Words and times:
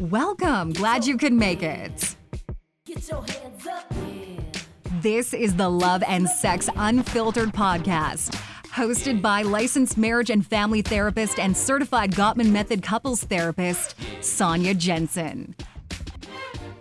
Welcome. 0.00 0.74
Glad 0.74 1.08
you 1.08 1.16
could 1.16 1.32
make 1.32 1.60
it. 1.60 2.14
This 5.00 5.34
is 5.34 5.56
the 5.56 5.68
Love 5.68 6.04
and 6.06 6.28
Sex 6.28 6.68
Unfiltered 6.76 7.48
podcast, 7.48 8.40
hosted 8.68 9.20
by 9.20 9.42
licensed 9.42 9.98
marriage 9.98 10.30
and 10.30 10.46
family 10.46 10.82
therapist 10.82 11.40
and 11.40 11.56
certified 11.56 12.12
Gottman 12.12 12.52
Method 12.52 12.80
couples 12.80 13.24
therapist, 13.24 13.96
Sonya 14.20 14.74
Jensen. 14.74 15.56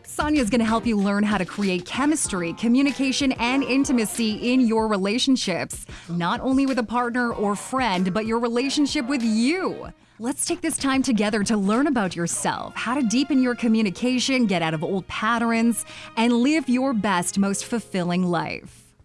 Sonya 0.03 0.39
is 0.39 0.51
going 0.51 0.59
to 0.59 0.65
help 0.65 0.85
you 0.85 0.95
learn 0.95 1.23
how 1.23 1.39
to 1.39 1.45
create 1.45 1.85
chemistry, 1.85 2.53
communication, 2.53 3.31
and 3.33 3.63
intimacy 3.63 4.53
in 4.53 4.61
your 4.61 4.87
relationships, 4.87 5.87
not 6.07 6.39
only 6.41 6.67
with 6.67 6.77
a 6.77 6.83
partner 6.83 7.33
or 7.33 7.55
friend, 7.55 8.13
but 8.13 8.27
your 8.27 8.37
relationship 8.37 9.07
with 9.07 9.23
you. 9.23 9.91
Let's 10.19 10.47
take 10.47 10.61
this 10.61 10.77
time 10.77 11.03
together 11.03 11.43
to 11.43 11.55
learn 11.55 11.85
about 11.85 12.15
yourself, 12.15 12.73
how 12.75 12.95
to 12.95 13.03
deepen 13.03 13.43
your 13.43 13.53
communication, 13.53 14.47
get 14.47 14.63
out 14.63 14.73
of 14.73 14.83
old 14.83 15.07
patterns, 15.07 15.85
and 16.15 16.33
live 16.33 16.67
your 16.67 16.95
best, 16.95 17.37
most 17.37 17.65
fulfilling 17.65 18.23
life. 18.23 18.95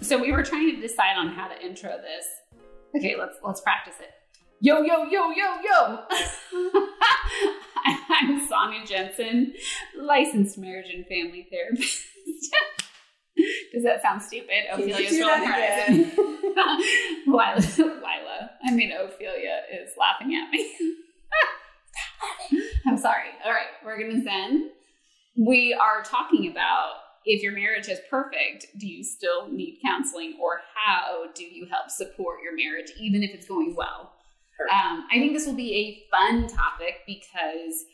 So 0.00 0.22
we 0.22 0.30
were 0.30 0.44
trying 0.44 0.76
to 0.76 0.80
decide 0.80 1.16
on 1.18 1.30
how 1.30 1.48
to 1.48 1.60
intro 1.60 1.98
this. 1.98 2.26
Okay, 2.96 3.16
let's 3.18 3.34
let's 3.42 3.62
practice 3.62 3.94
it. 3.98 4.10
Yo, 4.60 4.82
yo, 4.82 5.06
yo, 5.10 5.32
yo, 5.32 5.56
yo. 5.60 5.98
I'm 7.84 8.46
Sonya 8.46 8.86
Jensen, 8.86 9.54
licensed 10.00 10.56
marriage 10.56 10.94
and 10.94 11.04
family 11.06 11.48
therapist. 11.50 12.06
Does 13.72 13.82
that 13.84 14.02
sound 14.02 14.22
stupid? 14.22 14.64
Ophelia's 14.72 15.20
on 15.20 15.40
the 15.40 15.46
horizon. 15.46 16.12
Lila, 17.26 17.54
Lila, 17.78 18.50
I 18.64 18.72
mean 18.72 18.92
Ophelia 18.92 19.62
is 19.72 19.92
laughing 19.98 20.34
at 20.34 20.50
me. 20.50 20.96
I'm 22.86 22.98
sorry. 22.98 23.28
All 23.44 23.52
right, 23.52 23.66
we're 23.84 23.98
gonna 23.98 24.22
zen. 24.22 24.70
We 25.36 25.72
are 25.72 26.02
talking 26.02 26.50
about 26.50 26.94
if 27.24 27.42
your 27.42 27.52
marriage 27.52 27.88
is 27.88 28.00
perfect, 28.10 28.66
do 28.78 28.86
you 28.86 29.04
still 29.04 29.48
need 29.48 29.78
counseling, 29.84 30.38
or 30.42 30.60
how 30.74 31.26
do 31.34 31.44
you 31.44 31.66
help 31.66 31.90
support 31.90 32.38
your 32.42 32.56
marriage, 32.56 32.90
even 32.98 33.22
if 33.22 33.32
it's 33.32 33.46
going 33.46 33.74
well? 33.76 34.12
Um, 34.72 35.04
I 35.10 35.14
think 35.14 35.32
this 35.32 35.46
will 35.46 35.54
be 35.54 35.74
a 35.74 36.10
fun 36.10 36.46
topic 36.48 37.00
because, 37.06 37.84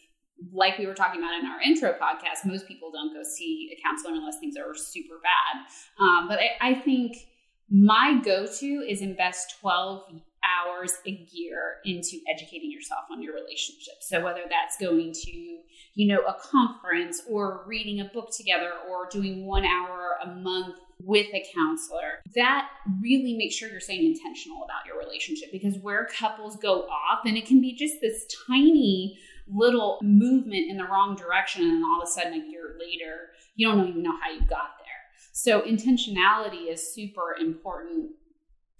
like 0.53 0.79
we 0.79 0.87
were 0.87 0.95
talking 0.95 1.21
about 1.21 1.39
in 1.39 1.47
our 1.47 1.61
intro 1.61 1.93
podcast, 1.93 2.45
most 2.45 2.67
people 2.69 2.91
don't 2.93 3.13
go 3.13 3.23
see 3.23 3.77
a 3.77 3.83
counselor 3.83 4.15
unless 4.15 4.39
things 4.39 4.57
are 4.57 4.75
super 4.75 5.17
bad. 5.23 5.67
Um, 5.99 6.29
but 6.29 6.39
I, 6.39 6.71
I 6.71 6.75
think 6.75 7.17
my 7.71 8.21
go 8.25 8.47
to 8.47 8.67
is 8.67 9.01
invest 9.03 9.57
12 9.61 10.23
hours 10.45 10.95
a 11.07 11.11
year 11.33 11.77
into 11.85 12.19
educating 12.33 12.71
yourself 12.71 13.05
on 13.11 13.23
your 13.23 13.35
relationship. 13.35 13.95
So 14.01 14.23
whether 14.23 14.43
that's 14.49 14.77
going 14.79 15.13
to, 15.13 15.31
you 15.95 16.07
know, 16.07 16.21
a 16.21 16.35
conference 16.41 17.23
or 17.29 17.65
reading 17.67 18.01
a 18.01 18.05
book 18.07 18.31
together 18.35 18.71
or 18.89 19.09
doing 19.11 19.47
one 19.47 19.65
hour 19.65 20.17
a 20.25 20.29
month 20.29 20.77
with 21.01 21.27
a 21.35 21.45
counselor, 21.55 22.21
that 22.35 22.69
really 23.01 23.37
makes 23.37 23.55
sure 23.55 23.69
you're 23.69 23.81
staying 23.81 24.07
intentional 24.07 24.65
about 24.65 24.87
your 24.87 24.99
relationship 24.99 25.53
because 25.53 25.77
where 25.79 26.07
couples 26.07 26.57
go 26.57 26.83
off, 26.83 27.21
and 27.25 27.37
it 27.37 27.47
can 27.47 27.61
be 27.61 27.75
just 27.75 28.01
this 28.01 28.27
tiny 28.49 29.19
little 29.53 29.99
movement 30.03 30.71
in 30.71 30.77
the 30.77 30.85
wrong 30.85 31.17
direction, 31.17 31.63
and 31.63 31.85
all 31.85 32.03
of 32.03 32.09
a 32.09 32.11
sudden, 32.11 32.35
a 32.35 32.51
year 32.51 32.77
later, 32.79 33.31
you 33.57 33.69
don't 33.69 33.89
even 33.89 34.03
know 34.03 34.17
how 34.23 34.31
you 34.31 34.41
got 34.41 34.77
there. 34.79 34.87
So, 35.33 35.63
intentionality 35.63 36.71
is 36.71 36.95
super 36.95 37.37
important 37.41 38.11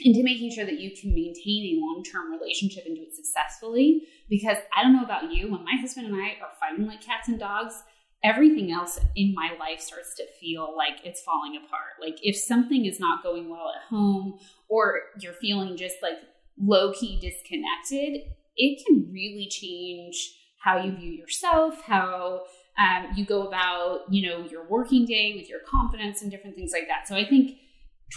into 0.01 0.23
making 0.23 0.53
sure 0.53 0.65
that 0.65 0.79
you 0.79 0.91
can 0.97 1.15
maintain 1.15 1.77
a 1.77 1.81
long 1.81 2.05
term 2.05 2.31
relationship 2.31 2.85
and 2.87 2.97
do 2.97 3.03
it 3.03 3.15
successfully. 3.15 4.05
Because 4.29 4.59
I 4.77 4.83
don't 4.83 4.95
know 4.95 5.05
about 5.05 5.33
you, 5.33 5.51
when 5.51 5.65
my 5.65 5.77
husband 5.81 6.07
and 6.07 6.17
I 6.17 6.37
are 6.43 6.53
fighting 6.61 6.87
like 6.87 7.03
cats 7.03 7.29
and 7.29 7.39
dogs, 7.39 7.83
everything 8.23 8.73
else 8.73 8.99
in 9.17 9.35
my 9.35 9.51
life 9.59 9.81
starts 9.81 10.15
to 10.17 10.27
feel 10.41 10.75
like 10.77 11.05
it's 11.05 11.23
falling 11.23 11.57
apart. 11.57 12.01
Like 12.01 12.19
if 12.23 12.37
something 12.37 12.85
is 12.85 13.01
not 13.01 13.23
going 13.23 13.49
well 13.49 13.73
at 13.75 13.89
home 13.89 14.39
or 14.69 15.01
you're 15.21 15.33
feeling 15.35 15.77
just 15.77 15.97
like 16.03 16.19
low 16.61 16.93
key 16.93 17.19
disconnected, 17.21 18.23
it 18.57 18.85
can 18.85 19.09
really 19.13 19.49
change 19.49 20.35
how 20.69 20.83
you 20.83 20.93
view 20.93 21.13
yourself, 21.13 21.83
how 21.83 22.43
um, 22.79 23.09
you 23.17 23.25
go 23.25 23.47
about, 23.47 24.01
you 24.11 24.29
know, 24.29 24.45
your 24.47 24.69
working 24.69 25.07
day 25.07 25.35
with 25.37 25.49
your 25.49 25.61
confidence 25.69 26.23
and 26.23 26.31
different 26.31 26.57
things 26.57 26.73
like 26.73 26.87
that. 26.89 27.09
So 27.09 27.17
I 27.17 27.25
think 27.25 27.57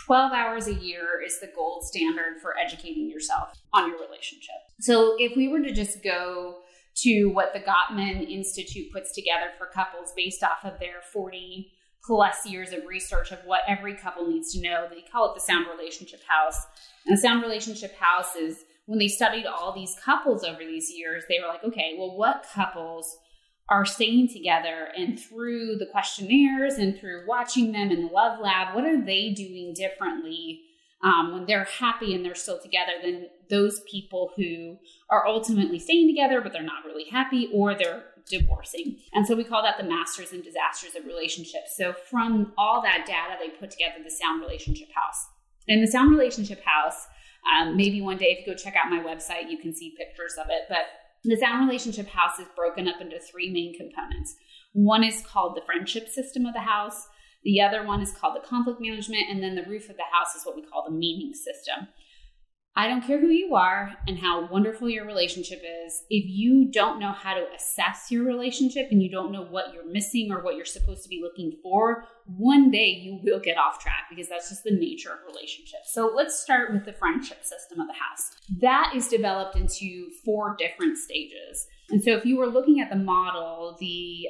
12 0.06 0.32
hours 0.34 0.68
a 0.68 0.74
year 0.74 1.22
is 1.26 1.40
the 1.40 1.50
gold 1.56 1.84
standard 1.84 2.42
for 2.42 2.58
educating 2.58 3.10
yourself 3.10 3.50
on 3.74 3.90
your 3.90 4.00
relationship. 4.00 4.56
So 4.80 5.16
if 5.18 5.36
we 5.36 5.48
were 5.48 5.62
to 5.62 5.74
just 5.74 6.04
go 6.04 6.58
to 7.04 7.28
what 7.28 7.54
the 7.54 7.60
Gottman 7.60 8.30
Institute 8.30 8.92
puts 8.92 9.14
together 9.14 9.52
for 9.58 9.68
couples 9.68 10.12
based 10.16 10.44
off 10.44 10.66
of 10.66 10.80
their 10.80 11.02
40 11.14 11.72
plus 12.04 12.46
years 12.46 12.74
of 12.74 12.86
research 12.86 13.32
of 13.32 13.40
what 13.46 13.62
every 13.68 13.96
couple 13.96 14.28
needs 14.28 14.52
to 14.54 14.62
know. 14.62 14.88
They 14.90 15.02
call 15.02 15.32
it 15.32 15.36
the 15.36 15.42
Sound 15.42 15.68
Relationship 15.68 16.22
House. 16.28 16.58
And 17.06 17.16
the 17.16 17.22
Sound 17.22 17.44
Relationship 17.44 17.96
House 17.96 18.36
is 18.36 18.66
when 18.92 19.00
they 19.00 19.08
studied 19.08 19.46
all 19.46 19.72
these 19.72 19.96
couples 20.04 20.44
over 20.44 20.60
these 20.60 20.92
years, 20.92 21.24
they 21.30 21.40
were 21.40 21.48
like, 21.48 21.64
okay, 21.64 21.96
well, 21.98 22.18
what 22.18 22.46
couples 22.54 23.16
are 23.70 23.86
staying 23.86 24.28
together 24.28 24.90
and 24.98 25.18
through 25.18 25.78
the 25.78 25.86
questionnaires 25.86 26.74
and 26.74 27.00
through 27.00 27.24
watching 27.26 27.72
them 27.72 27.90
in 27.90 28.08
the 28.08 28.12
love 28.12 28.38
lab, 28.42 28.76
what 28.76 28.84
are 28.84 29.02
they 29.02 29.30
doing 29.30 29.74
differently 29.74 30.60
um, 31.06 31.32
when 31.32 31.46
they're 31.46 31.64
happy 31.64 32.14
and 32.14 32.26
they're 32.26 32.36
still 32.36 32.60
together 32.60 32.92
than 33.02 33.30
those 33.50 33.80
people 33.90 34.34
who 34.36 34.78
are 35.10 35.26
ultimately 35.26 35.80
staying 35.80 36.10
together 36.10 36.42
but 36.42 36.52
they're 36.52 36.62
not 36.62 36.84
really 36.86 37.10
happy 37.10 37.50
or 37.54 37.74
they're 37.74 38.04
divorcing. 38.30 38.98
And 39.14 39.26
so 39.26 39.38
we 39.38 39.46
call 39.46 39.64
that 39.64 39.78
the 39.78 39.90
masters 39.90 40.34
and 40.34 40.44
disasters 40.44 40.96
of 40.96 41.06
relationships. 41.06 41.78
So 41.78 41.94
from 41.94 42.52
all 42.58 42.82
that 42.82 43.06
data, 43.08 43.38
they 43.40 43.58
put 43.58 43.72
together 43.72 44.04
the 44.04 44.12
Sound 44.12 44.42
Relationship 44.42 44.90
House. 44.94 45.28
And 45.70 45.82
the 45.82 45.90
Sound 45.90 46.12
Relationship 46.12 46.62
House, 46.66 47.08
um, 47.46 47.76
maybe 47.76 48.02
one 48.02 48.18
day 48.18 48.38
if 48.38 48.46
you 48.46 48.54
go 48.54 48.58
check 48.58 48.76
out 48.76 48.90
my 48.90 49.00
website, 49.00 49.50
you 49.50 49.58
can 49.58 49.74
see 49.74 49.96
pictures 49.98 50.36
of 50.40 50.48
it. 50.50 50.64
But 50.70 50.86
the 51.24 51.38
Sound 51.38 51.68
Relationship 51.68 52.08
House 52.08 52.40
is 52.40 52.48
broken 52.56 52.88
up 52.88 53.02
into 53.02 53.20
three 53.20 53.52
main 53.52 53.78
components. 53.78 54.36
One 54.74 55.04
is 55.04 55.24
called 55.26 55.56
the 55.56 55.66
friendship 55.66 56.08
system 56.08 56.46
of 56.46 56.54
the 56.54 56.62
house. 56.62 57.08
The 57.44 57.62
other 57.62 57.86
one 57.86 58.02
is 58.02 58.12
called 58.12 58.36
the 58.36 58.48
conflict 58.48 58.80
management. 58.80 59.30
And 59.30 59.42
then 59.42 59.56
the 59.56 59.70
roof 59.70 59.90
of 59.90 59.98
the 59.98 60.04
house 60.12 60.36
is 60.36 60.46
what 60.46 60.56
we 60.56 60.64
call 60.64 60.84
the 60.86 60.96
meaning 60.96 61.34
system. 61.34 61.88
I 62.74 62.88
don't 62.88 63.06
care 63.06 63.20
who 63.20 63.28
you 63.28 63.54
are 63.54 63.92
and 64.08 64.18
how 64.18 64.48
wonderful 64.48 64.90
your 64.90 65.06
relationship 65.06 65.62
is. 65.86 66.04
If 66.10 66.24
you 66.26 66.72
don't 66.72 67.00
know 67.00 67.12
how 67.12 67.34
to 67.34 67.46
assess 67.54 68.10
your 68.10 68.24
relationship 68.24 68.88
and 68.92 69.04
you 69.04 69.12
don't 69.12 69.34
know 69.34 69.44
what 69.44 69.74
you're 69.74 69.92
missing 69.92 70.32
or 70.32 70.42
what 70.42 70.56
you're 70.56 70.64
supposed 70.64 71.04
to 71.04 71.10
be 71.10 71.22
looking 71.22 71.58
for, 71.62 72.06
one 72.26 72.72
day 72.72 72.88
you 72.88 73.20
will 73.24 73.42
get 73.42 73.58
off 73.58 73.80
track 73.80 74.06
because 74.10 74.30
that's 74.30 74.50
just 74.50 74.64
the 74.64 74.72
nature 74.72 75.12
of 75.12 75.20
relationships. 75.28 75.92
So 75.92 76.14
let's 76.16 76.40
start 76.40 76.72
with 76.72 76.86
the 76.86 76.94
friendship 76.94 77.44
system 77.44 77.82
of 77.82 77.88
the 77.88 77.94
house. 77.94 78.32
That 78.62 78.94
is 78.96 79.10
developed 79.10 79.58
into 79.58 80.08
four 80.24 80.56
different 80.58 80.98
stages. 80.98 81.68
And 81.90 82.02
so 82.02 82.12
if 82.12 82.26
you 82.26 82.38
were 82.38 82.48
looking 82.48 82.80
at 82.80 82.90
the 82.90 82.96
model, 82.96 83.76
the 83.82 84.28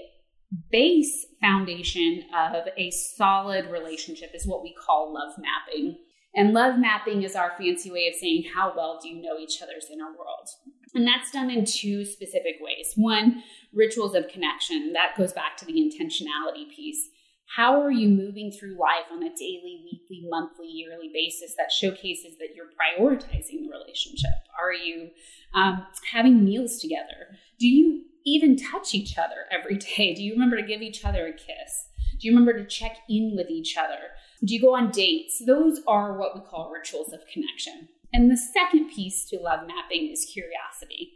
base 0.72 1.28
foundation 1.40 2.24
of 2.36 2.68
a 2.76 2.90
solid 2.90 3.70
relationship 3.70 4.32
is 4.34 4.48
what 4.48 4.64
we 4.64 4.74
call 4.74 5.14
love 5.14 5.34
mapping. 5.38 5.98
And 6.36 6.54
love 6.54 6.80
mapping 6.80 7.24
is 7.24 7.36
our 7.36 7.52
fancy 7.58 7.92
way 7.92 8.08
of 8.08 8.16
saying 8.16 8.46
how 8.56 8.74
well 8.76 9.00
do 9.02 9.10
you 9.10 9.22
know 9.22 9.38
each 9.38 9.62
other's 9.62 9.88
inner 9.92 10.08
world. 10.08 10.50
And 10.94 11.06
that's 11.06 11.32
done 11.32 11.50
in 11.50 11.66
two 11.66 12.06
specific 12.06 12.56
ways. 12.62 12.94
One, 12.96 13.44
rituals 13.74 14.16
of 14.16 14.28
connection. 14.28 14.94
That 14.94 15.18
goes 15.18 15.34
back 15.34 15.58
to 15.58 15.66
the 15.66 15.74
intentionality 15.74 16.70
piece. 16.74 17.10
How 17.56 17.82
are 17.82 17.92
you 17.92 18.08
moving 18.08 18.50
through 18.50 18.80
life 18.80 19.12
on 19.12 19.24
a 19.24 19.30
daily, 19.30 19.84
weekly, 19.84 20.26
monthly, 20.30 20.68
yearly 20.68 21.12
basis 21.14 21.54
that 21.58 21.72
showcases 21.72 22.38
that 22.38 22.56
you're 22.56 22.68
prioritizing 22.68 23.64
the 23.64 23.70
relationship? 23.70 24.32
Are 24.62 24.72
you 24.72 25.10
um, 25.54 25.86
having 26.14 26.46
meals 26.46 26.78
together? 26.80 27.36
Do 27.60 27.68
you 27.68 28.04
even 28.26 28.56
touch 28.56 28.94
each 28.94 29.18
other 29.18 29.48
every 29.52 29.76
day? 29.98 30.14
Do 30.14 30.24
you 30.24 30.34
remember 30.34 30.56
to 30.56 30.64
give 30.64 30.82
each 30.82 31.04
other 31.04 31.28
a 31.28 31.34
kiss? 31.34 31.88
Do 32.22 32.28
you 32.28 32.34
remember 32.34 32.54
to 32.54 32.68
check 32.68 32.98
in 33.10 33.34
with 33.36 33.50
each 33.50 33.76
other? 33.78 34.00
Do 34.46 34.54
you 34.54 34.62
go 34.62 34.76
on 34.76 34.92
dates? 34.92 35.42
Those 35.46 35.80
are 35.88 36.18
what 36.18 36.36
we 36.36 36.42
call 36.42 36.72
rituals 36.72 37.14
of 37.14 37.22
connection. 37.34 37.90
And 38.14 38.30
the 38.30 38.38
second 38.38 38.90
piece 38.90 39.26
to 39.30 39.40
love 39.40 39.62
mapping 39.68 40.12
is 40.12 40.30
curiosity. 40.32 41.14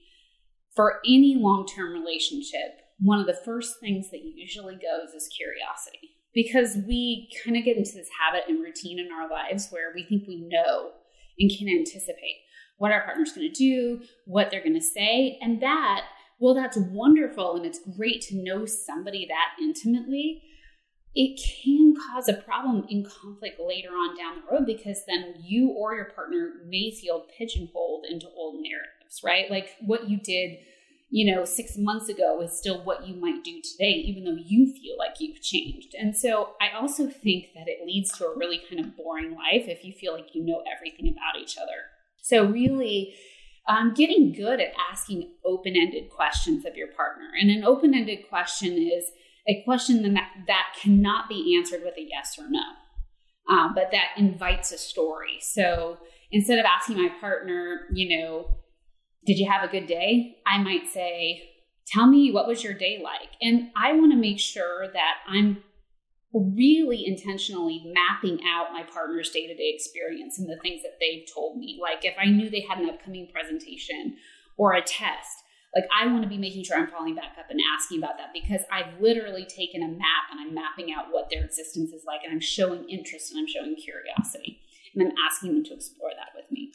For 0.76 1.00
any 1.06 1.36
long 1.38 1.68
term 1.68 1.94
relationship, 1.94 2.82
one 3.00 3.20
of 3.20 3.28
the 3.28 3.40
first 3.46 3.80
things 3.80 4.10
that 4.12 4.22
usually 4.24 4.76
goes 4.76 5.14
is 5.16 5.30
curiosity 5.36 6.12
because 6.34 6.78
we 6.88 7.30
kind 7.44 7.56
of 7.56 7.64
get 7.64 7.78
into 7.78 7.94
this 7.94 8.10
habit 8.20 8.44
and 8.48 8.62
routine 8.62 9.00
in 9.00 9.10
our 9.12 9.30
lives 9.30 9.70
where 9.70 9.92
we 9.94 10.04
think 10.04 10.28
we 10.28 10.48
know 10.50 10.92
and 11.40 11.52
can 11.58 11.68
anticipate 11.70 12.42
what 12.78 12.92
our 12.92 13.04
partner's 13.04 13.32
going 13.32 13.52
to 13.52 13.58
do, 13.58 14.02
what 14.26 14.52
they're 14.52 14.64
going 14.64 14.74
to 14.74 14.82
say. 14.82 15.38
And 15.42 15.62
that, 15.62 16.06
well, 16.40 16.54
that's 16.54 16.78
wonderful 16.78 17.56
and 17.56 17.66
it's 17.66 17.80
great 17.98 18.22
to 18.24 18.44
know 18.44 18.66
somebody 18.66 19.26
that 19.30 19.64
intimately 19.64 20.42
it 21.16 21.40
can 21.64 21.96
cause 21.96 22.28
a 22.28 22.34
problem 22.34 22.86
in 22.90 23.06
conflict 23.06 23.60
later 23.60 23.90
on 23.90 24.18
down 24.18 24.36
the 24.36 24.52
road 24.52 24.66
because 24.66 25.00
then 25.08 25.36
you 25.42 25.70
or 25.70 25.96
your 25.96 26.06
partner 26.06 26.52
may 26.68 26.92
feel 26.92 27.26
pigeonholed 27.38 28.06
into 28.10 28.28
old 28.36 28.62
narratives, 28.62 29.22
right? 29.24 29.50
Like 29.50 29.70
what 29.80 30.10
you 30.10 30.20
did, 30.20 30.58
you 31.10 31.34
know, 31.34 31.46
six 31.46 31.78
months 31.78 32.10
ago 32.10 32.42
is 32.42 32.52
still 32.52 32.84
what 32.84 33.08
you 33.08 33.16
might 33.16 33.46
do 33.46 33.62
today, 33.62 33.92
even 33.92 34.26
though 34.26 34.42
you 34.46 34.74
feel 34.74 34.98
like 34.98 35.22
you've 35.22 35.42
changed. 35.42 35.96
And 35.98 36.16
so 36.16 36.56
I 36.60 36.78
also 36.78 37.08
think 37.08 37.54
that 37.56 37.70
it 37.70 37.86
leads 37.86 38.12
to 38.18 38.26
a 38.26 38.38
really 38.38 38.62
kind 38.70 38.82
of 38.82 38.98
boring 38.98 39.32
life 39.32 39.70
if 39.70 39.86
you 39.86 39.94
feel 39.94 40.12
like 40.12 40.36
you 40.36 40.44
know 40.44 40.64
everything 40.70 41.08
about 41.08 41.42
each 41.42 41.58
other. 41.58 41.92
So, 42.22 42.46
really, 42.46 43.14
um, 43.68 43.94
getting 43.96 44.34
good 44.34 44.60
at 44.60 44.74
asking 44.92 45.30
open 45.46 45.76
ended 45.76 46.10
questions 46.10 46.66
of 46.66 46.76
your 46.76 46.88
partner. 46.88 47.30
And 47.40 47.50
an 47.50 47.64
open 47.64 47.94
ended 47.94 48.28
question 48.28 48.74
is 48.74 49.12
a 49.48 49.64
question 49.64 50.02
that, 50.14 50.30
that 50.48 50.76
cannot 50.82 51.30
be 51.30 51.56
answered 51.58 51.82
with 51.84 51.98
a 51.98 52.08
yes 52.08 52.38
or 52.40 52.46
no, 52.50 52.64
um, 53.50 53.74
but 53.76 53.92
that 53.92 54.18
invites 54.18 54.72
a 54.72 54.78
story. 54.78 55.38
So, 55.42 55.98
instead 56.32 56.60
of 56.60 56.66
asking 56.66 56.98
my 56.98 57.10
partner, 57.20 57.82
you 57.94 58.18
know, 58.18 58.58
did 59.26 59.38
you 59.38 59.50
have 59.50 59.68
a 59.68 59.72
good 59.72 59.88
day? 59.88 60.38
I 60.46 60.62
might 60.62 60.88
say, 60.88 61.50
Tell 61.88 62.08
me 62.08 62.32
what 62.32 62.48
was 62.48 62.64
your 62.64 62.74
day 62.74 63.00
like? 63.04 63.30
And 63.42 63.70
I 63.76 63.94
want 63.94 64.12
to 64.12 64.18
make 64.18 64.40
sure 64.40 64.88
that 64.92 65.18
I'm 65.28 65.64
really 66.34 67.06
intentionally 67.06 67.84
mapping 67.94 68.40
out 68.46 68.74
my 68.74 68.84
partner's 68.84 69.30
day 69.30 69.48
to 69.48 69.56
day 69.56 69.72
experience 69.74 70.40
and 70.40 70.50
the 70.50 70.60
things 70.62 70.82
that 70.82 70.98
they've 71.00 71.26
told 71.34 71.58
me. 71.58 71.80
Like 71.82 72.04
if 72.04 72.16
I 72.20 72.26
knew 72.26 72.50
they 72.50 72.66
had 72.68 72.80
an 72.80 72.90
upcoming 72.90 73.30
presentation 73.32 74.18
or 74.58 74.74
a 74.74 74.82
test, 74.82 75.44
like 75.76 75.86
I 75.94 76.08
want 76.08 76.24
to 76.24 76.30
be 76.30 76.38
making 76.38 76.64
sure 76.64 76.78
I'm 76.78 76.88
following 76.88 77.16
back 77.16 77.36
up 77.38 77.50
and 77.50 77.60
asking 77.78 77.98
about 77.98 78.18
that 78.18 78.32
because 78.34 78.62
I've 78.72 79.00
literally 79.02 79.46
taken 79.46 79.84
a 79.84 79.88
map 79.88 80.32
and 80.32 80.40
I'm 80.40 80.54
mapping 80.54 80.94
out 80.94 81.08
what 81.12 81.30
their 81.30 81.44
existence 81.44 81.92
is 81.92 82.06
like 82.06 82.22
and 82.24 82.32
I'm 82.32 82.40
showing 82.40 82.88
interest 82.90 83.32
and 83.32 83.40
I'm 83.40 83.48
showing 83.48 83.76
curiosity 83.76 84.62
and 84.96 85.04
I'm 85.04 85.14
asking 85.30 85.54
them 85.54 85.64
to 85.66 85.74
explore 85.74 86.12
that 86.16 86.30
with 86.34 86.50
me. 86.50 86.72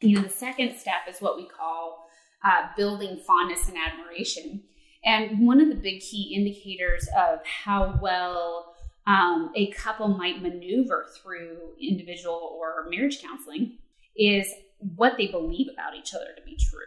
You 0.00 0.16
know, 0.16 0.22
the 0.22 0.28
second 0.28 0.76
step 0.76 1.06
is 1.08 1.20
what 1.20 1.36
we 1.36 1.46
call 1.46 2.08
uh, 2.44 2.68
building 2.76 3.20
fondness 3.24 3.68
and 3.68 3.76
admiration. 3.78 4.62
And 5.04 5.46
one 5.46 5.60
of 5.60 5.68
the 5.68 5.76
big 5.76 6.00
key 6.00 6.34
indicators 6.34 7.08
of 7.16 7.38
how 7.44 7.98
well 8.02 8.74
um, 9.06 9.52
a 9.54 9.70
couple 9.72 10.08
might 10.08 10.42
maneuver 10.42 11.06
through 11.22 11.58
individual 11.80 12.56
or 12.58 12.86
marriage 12.90 13.22
counseling 13.22 13.78
is 14.16 14.48
what 14.78 15.14
they 15.18 15.28
believe 15.28 15.68
about 15.72 15.94
each 15.94 16.14
other 16.14 16.28
to 16.36 16.42
be 16.42 16.56
true. 16.56 16.80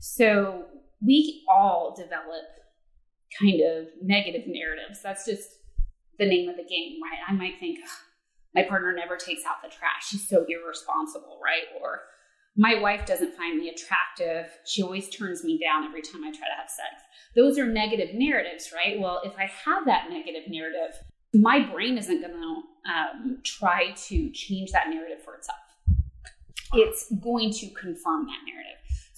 So 0.00 0.64
we 1.04 1.44
all 1.48 1.94
develop 1.96 2.44
kind 3.38 3.60
of 3.60 3.88
negative 4.02 4.42
narratives. 4.46 5.00
That's 5.02 5.24
just 5.24 5.48
the 6.18 6.26
name 6.26 6.48
of 6.48 6.56
the 6.56 6.64
game, 6.64 6.98
right? 7.02 7.20
I 7.28 7.32
might 7.32 7.58
think, 7.58 7.78
my 8.54 8.64
partner 8.64 8.92
never 8.92 9.16
takes 9.16 9.42
out 9.46 9.62
the 9.62 9.68
trash. 9.68 10.08
She's 10.08 10.28
so 10.28 10.44
irresponsible, 10.48 11.38
right? 11.42 11.80
Or 11.80 12.00
my 12.56 12.80
wife 12.80 13.06
doesn't 13.06 13.36
find 13.36 13.58
me 13.58 13.68
attractive. 13.68 14.50
She 14.66 14.82
always 14.82 15.08
turns 15.08 15.44
me 15.44 15.58
down 15.58 15.84
every 15.84 16.02
time 16.02 16.24
I 16.24 16.30
try 16.30 16.48
to 16.48 16.58
have 16.58 16.68
sex. 16.68 17.02
Those 17.36 17.58
are 17.58 17.66
negative 17.66 18.10
narratives, 18.12 18.72
right? 18.74 18.98
Well, 18.98 19.22
if 19.24 19.34
I 19.38 19.50
have 19.64 19.86
that 19.86 20.10
negative 20.10 20.48
narrative, 20.48 20.96
my 21.32 21.60
brain 21.60 21.96
isn't 21.96 22.20
going 22.20 22.32
to 22.32 22.90
um, 22.90 23.38
try 23.44 23.92
to 24.08 24.30
change 24.30 24.72
that 24.72 24.88
narrative 24.88 25.22
for 25.24 25.36
itself. 25.36 25.58
It's 26.72 27.12
going 27.22 27.52
to 27.52 27.68
confirm 27.70 28.26
that 28.26 28.40
narrative. 28.46 28.69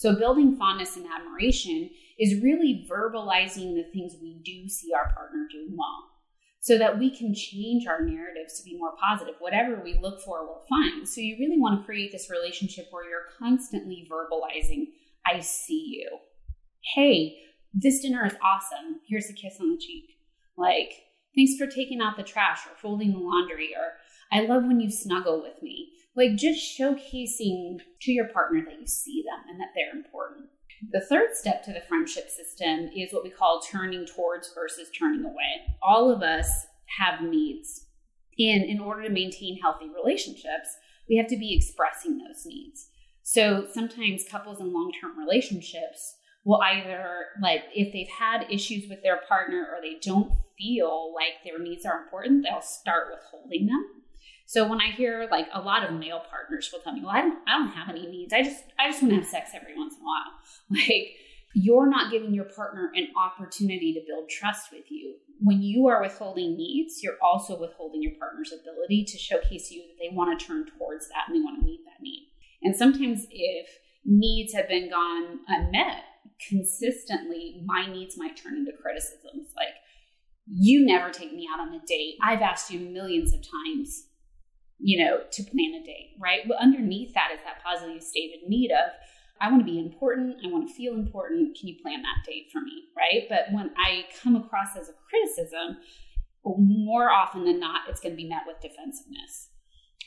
So, 0.02 0.16
building 0.16 0.56
fondness 0.56 0.96
and 0.96 1.06
admiration 1.06 1.88
is 2.19 2.43
really 2.43 2.84
verbalizing 2.90 3.76
the 3.76 3.87
things 3.93 4.16
we 4.20 4.34
do 4.44 4.69
see 4.69 4.93
our 4.93 5.14
partner 5.14 5.46
doing 5.49 5.76
well 5.78 6.08
so 6.58 6.76
that 6.76 6.99
we 6.99 7.16
can 7.16 7.32
change 7.32 7.87
our 7.87 8.04
narratives 8.04 8.58
to 8.58 8.64
be 8.64 8.76
more 8.76 8.96
positive. 9.00 9.37
Whatever 9.38 9.81
we 9.81 10.00
look 10.02 10.20
for, 10.20 10.44
we'll 10.44 10.64
find. 10.69 11.08
So 11.08 11.20
you 11.20 11.37
really 11.38 11.60
want 11.60 11.78
to 11.78 11.87
create 11.87 12.10
this 12.10 12.31
relationship 12.32 12.88
where 12.90 13.08
you're 13.08 13.28
constantly 13.38 14.04
verbalizing, 14.10 14.87
I 15.25 15.38
see 15.38 16.00
you. 16.02 16.19
Hey, 16.96 17.37
this 17.72 18.00
dinner 18.00 18.26
is 18.26 18.34
awesome. 18.43 19.02
Here's 19.08 19.31
a 19.31 19.34
kiss 19.34 19.58
on 19.60 19.70
the 19.70 19.78
cheek. 19.78 20.16
Like, 20.56 20.94
thanks 21.37 21.56
for 21.56 21.69
taking 21.69 22.00
out 22.00 22.16
the 22.16 22.25
trash 22.25 22.66
or 22.66 22.76
folding 22.76 23.12
the 23.12 23.20
laundry, 23.20 23.70
or 23.76 23.93
I 24.32 24.46
love 24.46 24.64
when 24.64 24.81
you 24.81 24.90
snuggle 24.90 25.40
with 25.40 25.62
me. 25.62 25.91
Like, 26.14 26.37
just 26.37 26.79
showcasing 26.79 27.81
to 28.03 28.12
your 28.12 28.29
partner 28.29 28.62
that 28.67 28.81
you 28.81 28.87
see 28.87 29.23
them 29.23 29.49
and 29.49 29.61
that 29.61 29.69
they're 29.75 29.99
important. 29.99 30.47
The 30.91 31.00
third 31.00 31.35
step 31.35 31.64
to 31.64 31.73
the 31.73 31.81
friendship 31.81 32.29
system 32.29 32.91
is 32.94 33.12
what 33.12 33.23
we 33.23 33.31
call 33.31 33.61
turning 33.61 34.05
towards 34.05 34.53
versus 34.55 34.91
turning 34.91 35.25
away. 35.25 35.76
All 35.82 36.11
of 36.11 36.23
us 36.23 36.67
have 36.99 37.23
needs. 37.23 37.87
And 38.38 38.64
in 38.64 38.81
order 38.81 39.03
to 39.05 39.11
maintain 39.11 39.61
healthy 39.61 39.88
relationships, 39.88 40.76
we 41.09 41.17
have 41.17 41.29
to 41.29 41.37
be 41.37 41.55
expressing 41.55 42.19
those 42.19 42.44
needs. 42.44 42.88
So 43.23 43.67
sometimes 43.73 44.25
couples 44.29 44.61
in 44.61 44.73
long 44.73 44.93
term 45.00 45.19
relationships 45.19 46.17
will 46.44 46.61
either, 46.61 47.26
like, 47.41 47.62
if 47.75 47.93
they've 47.93 48.09
had 48.09 48.50
issues 48.50 48.88
with 48.91 49.03
their 49.03 49.20
partner 49.29 49.69
or 49.73 49.81
they 49.81 49.99
don't 50.03 50.32
feel 50.59 51.14
like 51.14 51.44
their 51.44 51.59
needs 51.59 51.87
are 51.87 52.03
important, 52.03 52.44
they'll 52.44 52.61
start 52.61 53.09
withholding 53.12 53.67
them 53.67 54.01
so 54.52 54.69
when 54.69 54.82
I 54.82 54.90
hear 54.90 55.26
like 55.31 55.49
a 55.54 55.62
lot 55.62 55.82
of 55.82 55.99
male 55.99 56.20
partners 56.28 56.69
will 56.70 56.81
tell 56.81 56.93
me, 56.93 57.00
"Well, 57.00 57.08
I 57.08 57.22
don't, 57.22 57.38
I 57.49 57.56
don't 57.56 57.69
have 57.69 57.88
any 57.88 58.06
needs. 58.06 58.34
I 58.34 58.43
just, 58.43 58.64
I 58.78 58.90
just 58.90 59.00
want 59.00 59.14
to 59.14 59.20
have 59.20 59.26
sex 59.26 59.52
every 59.54 59.75
once 59.75 59.94
in 59.94 60.02
a 60.02 60.04
while." 60.04 60.32
Like 60.70 61.14
you're 61.54 61.88
not 61.88 62.10
giving 62.12 62.34
your 62.34 62.44
partner 62.44 62.93
an 62.94 63.08
opportunity 63.16 63.94
to 63.94 64.02
build 64.06 64.28
trust 64.28 64.70
with 64.70 64.90
you. 64.90 65.14
When 65.40 65.62
you 65.62 65.87
are 65.87 66.02
withholding 66.02 66.54
needs, 66.54 67.02
you're 67.02 67.16
also 67.22 67.58
withholding 67.58 68.02
your 68.02 68.12
partner's 68.19 68.52
ability 68.52 69.06
to 69.06 69.16
showcase 69.16 69.70
you 69.70 69.81
that 69.82 69.96
they 69.99 70.14
want 70.14 70.38
to 70.38 70.46
turn 70.46 70.66
towards 70.66 71.08
that 71.08 71.25
and 71.26 71.34
they 71.34 71.40
want 71.40 71.58
to 71.58 71.64
meet 71.64 71.81
that 71.87 72.02
need. 72.02 72.28
And 72.62 72.76
sometimes 72.76 73.26
if 73.31 73.69
needs 74.04 74.52
have 74.52 74.69
been 74.69 74.90
gone 74.90 75.40
unmet 75.49 76.04
consistently, 76.46 77.62
my 77.64 77.87
needs 77.87 78.19
might 78.19 78.37
turn 78.37 78.56
into 78.56 78.72
criticisms 78.72 79.49
like, 79.56 79.75
you 80.46 80.84
never 80.84 81.10
take 81.10 81.32
me 81.32 81.49
out 81.52 81.60
on 81.60 81.72
a 81.72 81.81
date. 81.87 82.16
I've 82.22 82.43
asked 82.43 82.70
you 82.70 82.81
millions 82.81 83.32
of 83.32 83.40
times 83.40 84.08
you 84.82 85.02
know, 85.05 85.20
to 85.31 85.43
plan 85.44 85.81
a 85.81 85.87
date, 85.87 86.17
right? 86.20 86.40
But 86.46 86.58
underneath 86.61 87.14
that 87.14 87.31
is 87.32 87.40
that 87.44 87.62
positive 87.62 88.02
stated 88.02 88.49
need 88.49 88.73
of, 88.73 88.93
I 89.40 89.49
want 89.49 89.64
to 89.64 89.73
be 89.73 89.79
important. 89.79 90.37
I 90.44 90.49
want 90.49 90.69
to 90.69 90.75
feel 90.75 90.94
important. 90.94 91.56
Can 91.58 91.69
you 91.69 91.76
plan 91.82 92.02
that 92.02 92.26
date 92.26 92.49
for 92.52 92.61
me, 92.61 92.84
right? 92.96 93.26
But 93.29 93.52
when 93.52 93.70
I 93.76 94.06
come 94.23 94.37
across 94.37 94.76
as 94.76 94.88
a 94.88 94.93
criticism, 95.08 95.79
more 96.44 97.11
often 97.11 97.44
than 97.44 97.61
not, 97.61 97.88
it's 97.88 98.00
going 98.00 98.12
to 98.12 98.17
be 98.17 98.29
met 98.29 98.43
with 98.46 98.61
defensiveness. 98.61 99.50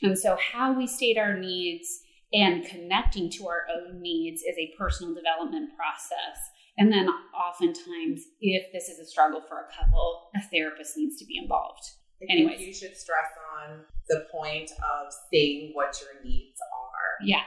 And 0.02 0.18
so, 0.18 0.36
how 0.36 0.72
we 0.72 0.86
state 0.86 1.16
our 1.16 1.38
needs 1.38 2.00
and 2.32 2.66
connecting 2.66 3.30
to 3.30 3.46
our 3.48 3.62
own 3.74 4.00
needs 4.02 4.42
is 4.42 4.56
a 4.58 4.74
personal 4.78 5.14
development 5.14 5.70
process. 5.76 6.38
And 6.76 6.92
then, 6.92 7.08
oftentimes, 7.08 8.22
if 8.40 8.70
this 8.72 8.90
is 8.90 8.98
a 8.98 9.06
struggle 9.06 9.40
for 9.48 9.60
a 9.60 9.72
couple, 9.74 10.28
a 10.36 10.40
therapist 10.42 10.98
needs 10.98 11.16
to 11.18 11.24
be 11.24 11.38
involved. 11.42 11.82
Anyways, 12.28 12.60
you 12.60 12.72
should 12.72 12.96
stress 12.96 13.30
on 13.58 13.80
the 14.08 14.26
point 14.32 14.70
of 14.70 15.12
saying 15.32 15.70
what 15.74 16.00
your 16.00 16.22
needs 16.24 16.58
are. 16.60 17.26
Yeah. 17.26 17.42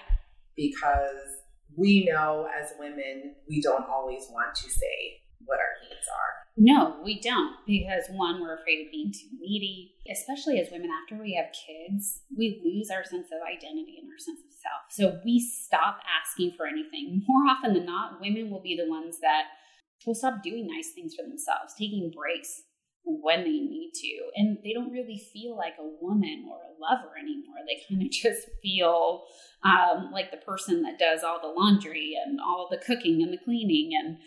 Because 0.56 1.42
we 1.76 2.06
know 2.06 2.48
as 2.60 2.74
women, 2.80 3.36
we 3.48 3.62
don't 3.62 3.86
always 3.90 4.28
want 4.32 4.56
to 4.56 4.70
say 4.70 5.22
what 5.46 5.60
our 5.60 5.90
needs 5.90 6.06
are. 6.08 6.34
No, 6.58 7.00
we 7.04 7.20
don't. 7.22 7.56
Because 7.66 8.04
one, 8.12 8.42
we're 8.42 8.60
afraid 8.60 8.86
of 8.86 8.92
being 8.92 9.14
too 9.14 9.32
needy. 9.40 9.96
Especially 10.12 10.60
as 10.60 10.68
women, 10.72 10.90
after 10.92 11.22
we 11.22 11.34
have 11.36 11.54
kids, 11.56 12.22
we 12.36 12.62
lose 12.64 12.90
our 12.92 13.04
sense 13.04 13.28
of 13.32 13.40
identity 13.48 13.96
and 14.02 14.12
our 14.12 14.20
sense 14.20 14.42
of 14.44 14.52
self. 14.52 14.82
So 14.92 15.22
we 15.24 15.40
stop 15.40 16.00
asking 16.04 16.54
for 16.58 16.68
anything. 16.68 17.24
More 17.28 17.50
often 17.50 17.74
than 17.74 17.86
not, 17.86 18.20
women 18.20 18.52
will 18.52 18.62
be 18.62 18.76
the 18.76 18.90
ones 18.90 19.20
that 19.22 19.44
will 20.06 20.16
stop 20.16 20.44
doing 20.44 20.68
nice 20.68 20.92
things 20.94 21.16
for 21.16 21.24
themselves, 21.24 21.74
taking 21.78 22.12
breaks, 22.12 22.62
when 23.04 23.44
they 23.44 23.50
need 23.50 23.92
to. 23.96 24.30
And 24.36 24.58
they 24.64 24.74
don't 24.74 24.92
really 24.92 25.22
feel 25.34 25.58
like 25.58 25.74
a 25.80 25.90
woman 26.02 26.46
or 26.50 26.58
a 26.58 26.80
lover 26.80 27.18
anymore. 27.18 27.58
They 27.68 27.84
kind 27.88 28.02
of 28.02 28.12
just 28.12 28.48
feel 28.62 29.24
um, 29.64 30.12
like 30.12 30.32
the 30.32 30.38
person 30.38 30.82
that 30.84 31.00
does 31.00 31.24
all 31.24 31.40
the 31.42 31.60
laundry 31.60 32.16
and 32.26 32.40
all 32.40 32.68
the 32.70 32.78
cooking 32.78 33.22
and 33.24 33.34
the 33.34 33.44
cleaning 33.44 33.92
and 34.00 34.18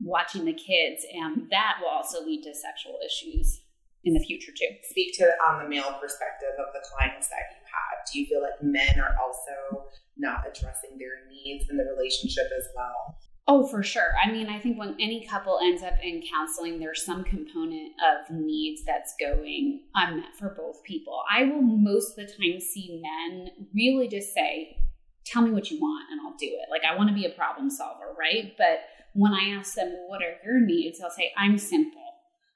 watching 0.00 0.44
the 0.44 0.52
kids. 0.52 1.04
And 1.12 1.50
that 1.50 1.76
will 1.80 1.90
also 1.90 2.24
lead 2.24 2.42
to 2.44 2.54
sexual 2.54 2.98
issues 3.04 3.60
in 4.04 4.14
the 4.14 4.20
future 4.20 4.52
too. 4.52 4.74
Speak 4.88 5.16
to 5.18 5.30
on 5.46 5.62
the 5.62 5.68
male 5.68 5.98
perspective 6.00 6.56
of 6.58 6.72
the 6.72 6.84
clients 6.88 7.28
that 7.28 7.52
you 7.52 7.60
have. 7.68 8.06
Do 8.10 8.18
you 8.18 8.26
feel 8.26 8.42
like 8.42 8.62
men 8.62 8.98
are 8.98 9.16
also 9.22 9.84
not 10.16 10.44
addressing 10.48 10.98
their 10.98 11.28
needs 11.28 11.68
in 11.68 11.76
the 11.76 11.84
relationship 11.84 12.46
as 12.56 12.68
well? 12.74 13.18
Oh, 13.52 13.66
for 13.66 13.82
sure. 13.82 14.12
I 14.24 14.30
mean, 14.30 14.48
I 14.48 14.60
think 14.60 14.78
when 14.78 14.94
any 15.00 15.26
couple 15.26 15.58
ends 15.60 15.82
up 15.82 15.94
in 16.04 16.22
counseling, 16.22 16.78
there's 16.78 17.04
some 17.04 17.24
component 17.24 17.94
of 17.98 18.30
needs 18.30 18.84
that's 18.84 19.16
going 19.18 19.80
unmet 19.92 20.36
for 20.38 20.50
both 20.50 20.84
people. 20.84 21.20
I 21.28 21.42
will 21.42 21.60
most 21.60 22.10
of 22.10 22.28
the 22.28 22.32
time 22.32 22.60
see 22.60 23.02
men 23.02 23.50
really 23.74 24.06
just 24.06 24.32
say, 24.32 24.76
Tell 25.24 25.42
me 25.42 25.50
what 25.50 25.68
you 25.68 25.80
want 25.80 26.10
and 26.12 26.20
I'll 26.20 26.36
do 26.36 26.46
it. 26.46 26.70
Like, 26.70 26.82
I 26.88 26.96
want 26.96 27.08
to 27.08 27.14
be 27.14 27.26
a 27.26 27.30
problem 27.30 27.70
solver, 27.70 28.14
right? 28.16 28.54
But 28.56 28.82
when 29.14 29.32
I 29.32 29.56
ask 29.58 29.74
them, 29.74 29.96
What 30.06 30.22
are 30.22 30.36
your 30.44 30.60
needs? 30.60 31.00
They'll 31.00 31.10
say, 31.10 31.32
I'm 31.36 31.58
simple. 31.58 32.00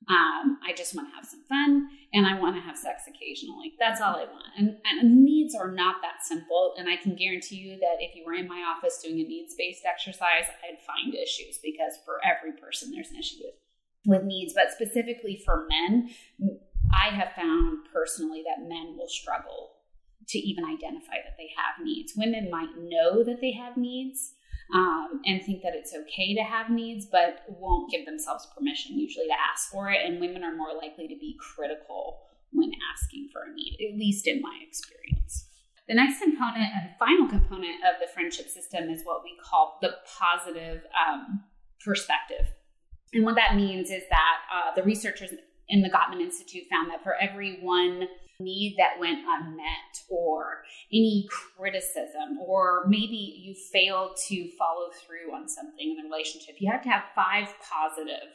Um, 0.09 0.59
I 0.63 0.75
just 0.77 0.95
want 0.95 1.09
to 1.09 1.15
have 1.15 1.25
some 1.25 1.43
fun 1.49 1.89
and 2.13 2.27
I 2.27 2.39
want 2.39 2.57
to 2.57 2.63
have 2.63 2.77
sex 2.77 3.05
occasionally. 3.09 3.73
That's 3.79 4.01
all 4.01 4.17
I 4.17 4.25
want. 4.25 4.53
And, 4.59 4.77
and 4.85 5.25
needs 5.25 5.55
are 5.55 5.71
not 5.71 5.97
that 6.03 6.23
simple. 6.23 6.75
And 6.77 6.89
I 6.89 6.97
can 6.97 7.17
guarantee 7.17 7.57
you 7.57 7.79
that 7.79 7.97
if 8.01 8.15
you 8.15 8.25
were 8.25 8.35
in 8.35 8.47
my 8.47 8.63
office 8.77 9.01
doing 9.03 9.21
a 9.21 9.25
needs 9.25 9.55
based 9.57 9.85
exercise, 9.85 10.45
I'd 10.63 10.83
find 10.85 11.15
issues 11.15 11.59
because 11.63 11.99
for 12.05 12.21
every 12.23 12.53
person, 12.61 12.91
there's 12.91 13.11
an 13.11 13.19
issue 13.19 13.39
with, 13.45 13.55
with 14.05 14.25
needs. 14.25 14.53
But 14.53 14.73
specifically 14.73 15.41
for 15.43 15.67
men, 15.69 16.11
I 16.93 17.09
have 17.09 17.33
found 17.33 17.87
personally 17.93 18.45
that 18.47 18.69
men 18.69 18.97
will 18.99 19.09
struggle 19.09 19.71
to 20.29 20.39
even 20.39 20.65
identify 20.65 21.17
that 21.25 21.37
they 21.39 21.51
have 21.57 21.85
needs. 21.85 22.13
Women 22.17 22.51
might 22.51 22.77
know 22.79 23.25
that 23.25 23.41
they 23.41 23.53
have 23.53 23.77
needs 23.77 24.34
um, 24.73 25.21
and 25.27 25.43
think 25.43 25.63
that 25.63 25.75
it's 25.75 25.95
okay 25.95 26.35
to 26.35 26.43
have 26.43 26.71
needs, 26.71 27.07
but 27.07 27.45
won't 27.49 27.91
give 27.91 28.07
themselves 28.07 28.47
permission 28.57 28.99
usually 28.99 29.27
to 29.27 29.35
ask 29.53 29.71
for 29.71 29.91
it. 29.91 29.99
And 30.05 30.21
women 30.21 30.43
are 30.43 30.57
more 30.57 30.75
likely 30.75 31.09
to 31.09 31.17
be 31.19 31.37
critical 31.39 32.21
when 32.53 32.71
asking 32.93 33.29
for 33.33 33.43
a 33.43 33.53
need, 33.53 33.77
at 33.81 33.99
least 33.99 34.27
in 34.27 34.41
my 34.41 34.59
experience. 34.67 35.47
The 35.89 35.95
next 35.95 36.23
component 36.23 36.65
and 36.65 36.91
final 36.99 37.29
component 37.29 37.85
of 37.85 38.01
the 38.01 38.11
friendship 38.13 38.49
system 38.49 38.89
is 38.89 39.03
what 39.05 39.23
we 39.23 39.37
call 39.43 39.79
the 39.83 39.97
positive 40.19 40.83
um, 40.97 41.45
perspective. 41.85 42.47
And 43.13 43.25
what 43.25 43.35
that 43.35 43.55
means 43.55 43.91
is 43.91 44.03
that 44.09 44.37
uh, 44.53 44.75
the 44.75 44.83
researchers 44.83 45.31
in 45.69 45.83
the 45.83 45.91
Gottman 45.91 46.21
Institute 46.21 46.65
found 46.71 46.91
that 46.91 47.03
for 47.03 47.15
every 47.15 47.59
one 47.61 48.09
need 48.41 48.77
that 48.79 48.99
went 49.01 49.25
unmet 49.27 50.03
or 50.09 50.63
any 50.93 51.27
criticism 51.31 52.39
or 52.47 52.85
maybe 52.87 53.43
you 53.45 53.55
failed 53.73 54.17
to 54.29 54.51
follow 54.59 54.91
through 55.07 55.35
on 55.35 55.49
something 55.49 55.97
in 55.97 55.97
the 55.97 56.09
relationship. 56.09 56.57
You 56.59 56.71
have 56.71 56.83
to 56.83 56.89
have 56.89 57.05
five 57.15 57.49
positive 57.61 58.29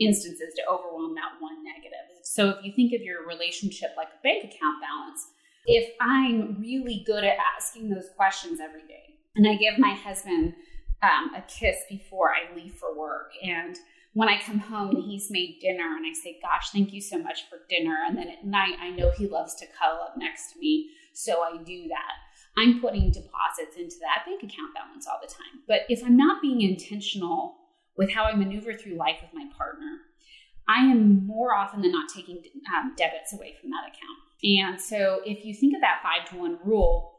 instances 0.00 0.54
to 0.56 0.62
overwhelm 0.70 1.14
that 1.14 1.40
one 1.40 1.62
negative. 1.62 2.24
So 2.24 2.50
if 2.50 2.64
you 2.64 2.72
think 2.74 2.92
of 2.94 3.02
your 3.02 3.26
relationship 3.26 3.90
like 3.96 4.08
a 4.08 4.22
bank 4.22 4.44
account 4.44 4.80
balance 4.80 5.26
if 5.66 5.92
i'm 6.00 6.56
really 6.60 7.02
good 7.06 7.24
at 7.24 7.36
asking 7.56 7.88
those 7.88 8.08
questions 8.16 8.60
every 8.60 8.82
day 8.82 9.14
and 9.36 9.46
i 9.48 9.54
give 9.54 9.78
my 9.78 9.94
husband 9.94 10.54
um, 11.02 11.34
a 11.36 11.42
kiss 11.42 11.76
before 11.88 12.30
i 12.30 12.54
leave 12.54 12.74
for 12.74 12.96
work 12.98 13.32
and 13.42 13.76
when 14.14 14.28
I 14.28 14.40
come 14.40 14.58
home 14.58 14.90
and 14.90 15.04
he's 15.04 15.30
made 15.30 15.58
dinner 15.60 15.96
and 15.96 16.04
I 16.06 16.12
say, 16.12 16.38
Gosh, 16.42 16.70
thank 16.70 16.92
you 16.92 17.00
so 17.00 17.18
much 17.18 17.48
for 17.48 17.58
dinner. 17.68 17.96
And 18.06 18.16
then 18.16 18.28
at 18.28 18.44
night, 18.44 18.76
I 18.80 18.90
know 18.90 19.10
he 19.16 19.26
loves 19.26 19.54
to 19.56 19.66
cuddle 19.78 20.02
up 20.02 20.14
next 20.16 20.52
to 20.52 20.58
me. 20.58 20.90
So 21.14 21.42
I 21.42 21.62
do 21.62 21.88
that. 21.88 22.12
I'm 22.56 22.80
putting 22.80 23.10
deposits 23.10 23.76
into 23.78 23.96
that 24.00 24.26
bank 24.26 24.42
account 24.42 24.74
balance 24.74 25.06
all 25.06 25.18
the 25.22 25.28
time. 25.28 25.62
But 25.66 25.82
if 25.88 26.04
I'm 26.04 26.16
not 26.16 26.42
being 26.42 26.60
intentional 26.60 27.56
with 27.96 28.10
how 28.10 28.24
I 28.24 28.34
maneuver 28.34 28.74
through 28.74 28.96
life 28.96 29.16
with 29.22 29.32
my 29.32 29.46
partner, 29.56 29.98
I 30.68 30.84
am 30.84 31.26
more 31.26 31.54
often 31.54 31.80
than 31.80 31.92
not 31.92 32.10
taking 32.14 32.42
um, 32.76 32.94
debits 32.96 33.32
away 33.32 33.54
from 33.60 33.70
that 33.70 33.88
account. 33.88 34.22
And 34.44 34.80
so 34.80 35.20
if 35.24 35.44
you 35.44 35.54
think 35.54 35.74
of 35.74 35.80
that 35.80 36.02
five 36.02 36.28
to 36.30 36.36
one 36.36 36.58
rule, 36.64 37.16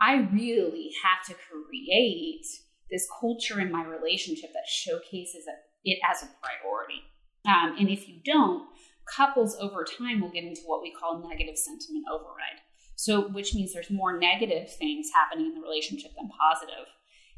I 0.00 0.28
really 0.32 0.92
have 1.04 1.24
to 1.26 1.34
create 1.34 2.46
this 2.90 3.06
culture 3.20 3.60
in 3.60 3.70
my 3.70 3.84
relationship 3.84 4.52
that 4.54 4.66
showcases 4.66 5.44
it 5.84 5.98
as 6.08 6.22
a 6.22 6.28
priority. 6.42 7.02
Um, 7.46 7.76
and 7.78 7.88
if 7.88 8.08
you 8.08 8.20
don't, 8.24 8.68
couples 9.16 9.56
over 9.60 9.84
time 9.84 10.20
will 10.20 10.30
get 10.30 10.44
into 10.44 10.62
what 10.66 10.82
we 10.82 10.92
call 10.92 11.26
negative 11.28 11.56
sentiment 11.56 12.04
override. 12.12 12.60
So, 12.96 13.28
which 13.28 13.54
means 13.54 13.72
there's 13.72 13.90
more 13.90 14.18
negative 14.18 14.72
things 14.74 15.08
happening 15.14 15.46
in 15.46 15.54
the 15.54 15.62
relationship 15.62 16.12
than 16.16 16.28
positive. 16.28 16.86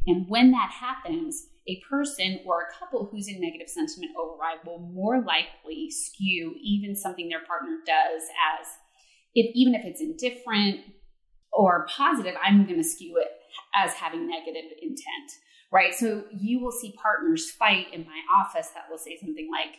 And 0.06 0.28
when 0.28 0.50
that 0.50 0.70
happens, 0.72 1.46
a 1.68 1.80
person 1.88 2.40
or 2.44 2.62
a 2.62 2.78
couple 2.78 3.08
who's 3.10 3.28
in 3.28 3.40
negative 3.40 3.68
sentiment 3.68 4.12
override 4.18 4.58
will 4.66 4.80
more 4.80 5.22
likely 5.22 5.90
skew 5.90 6.56
even 6.60 6.96
something 6.96 7.28
their 7.28 7.44
partner 7.46 7.78
does 7.86 8.22
as 8.22 8.66
if 9.34 9.50
even 9.54 9.74
if 9.74 9.84
it's 9.84 10.00
indifferent 10.00 10.80
or 11.52 11.86
positive, 11.88 12.34
I'm 12.42 12.66
going 12.66 12.82
to 12.82 12.88
skew 12.88 13.18
it 13.18 13.28
as 13.74 13.92
having 13.94 14.28
negative 14.28 14.72
intent 14.80 15.30
right? 15.72 15.94
So 15.94 16.24
you 16.30 16.60
will 16.60 16.70
see 16.70 16.94
partners 17.02 17.50
fight 17.50 17.86
in 17.92 18.04
my 18.04 18.20
office 18.38 18.68
that 18.74 18.84
will 18.90 18.98
say 18.98 19.16
something 19.18 19.48
like, 19.50 19.78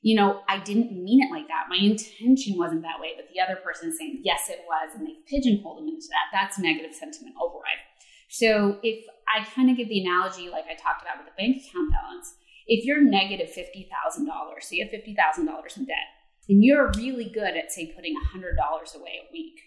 you 0.00 0.16
know, 0.16 0.40
I 0.48 0.58
didn't 0.58 0.92
mean 0.92 1.22
it 1.22 1.30
like 1.30 1.48
that. 1.48 1.66
My 1.68 1.76
intention 1.76 2.56
wasn't 2.56 2.82
that 2.82 3.00
way, 3.00 3.12
but 3.16 3.28
the 3.32 3.40
other 3.40 3.56
person 3.56 3.90
is 3.90 3.98
saying, 3.98 4.20
yes, 4.24 4.48
it 4.48 4.60
was, 4.66 4.96
and 4.96 5.06
they've 5.06 5.24
pigeonholed 5.28 5.78
them 5.78 5.88
into 5.88 6.08
that. 6.08 6.32
That's 6.32 6.58
negative 6.58 6.94
sentiment 6.94 7.36
override. 7.40 7.80
So 8.28 8.80
if 8.82 9.04
I 9.28 9.44
kind 9.44 9.70
of 9.70 9.76
give 9.76 9.88
the 9.88 10.00
analogy 10.00 10.48
like 10.48 10.64
I 10.64 10.74
talked 10.74 11.02
about 11.02 11.18
with 11.18 11.32
the 11.32 11.36
bank 11.36 11.62
account 11.62 11.92
balance, 11.92 12.34
if 12.66 12.84
you're 12.84 13.02
negative 13.02 13.48
$50,000, 13.48 13.88
so 14.26 14.74
you 14.74 14.84
have 14.84 14.92
$50,000 14.92 15.76
in 15.76 15.84
debt, 15.84 16.08
and 16.48 16.64
you're 16.64 16.90
really 16.96 17.30
good 17.32 17.56
at, 17.56 17.70
say, 17.70 17.92
putting 17.94 18.14
$100 18.16 18.56
away 18.96 19.20
a 19.20 19.32
week, 19.32 19.60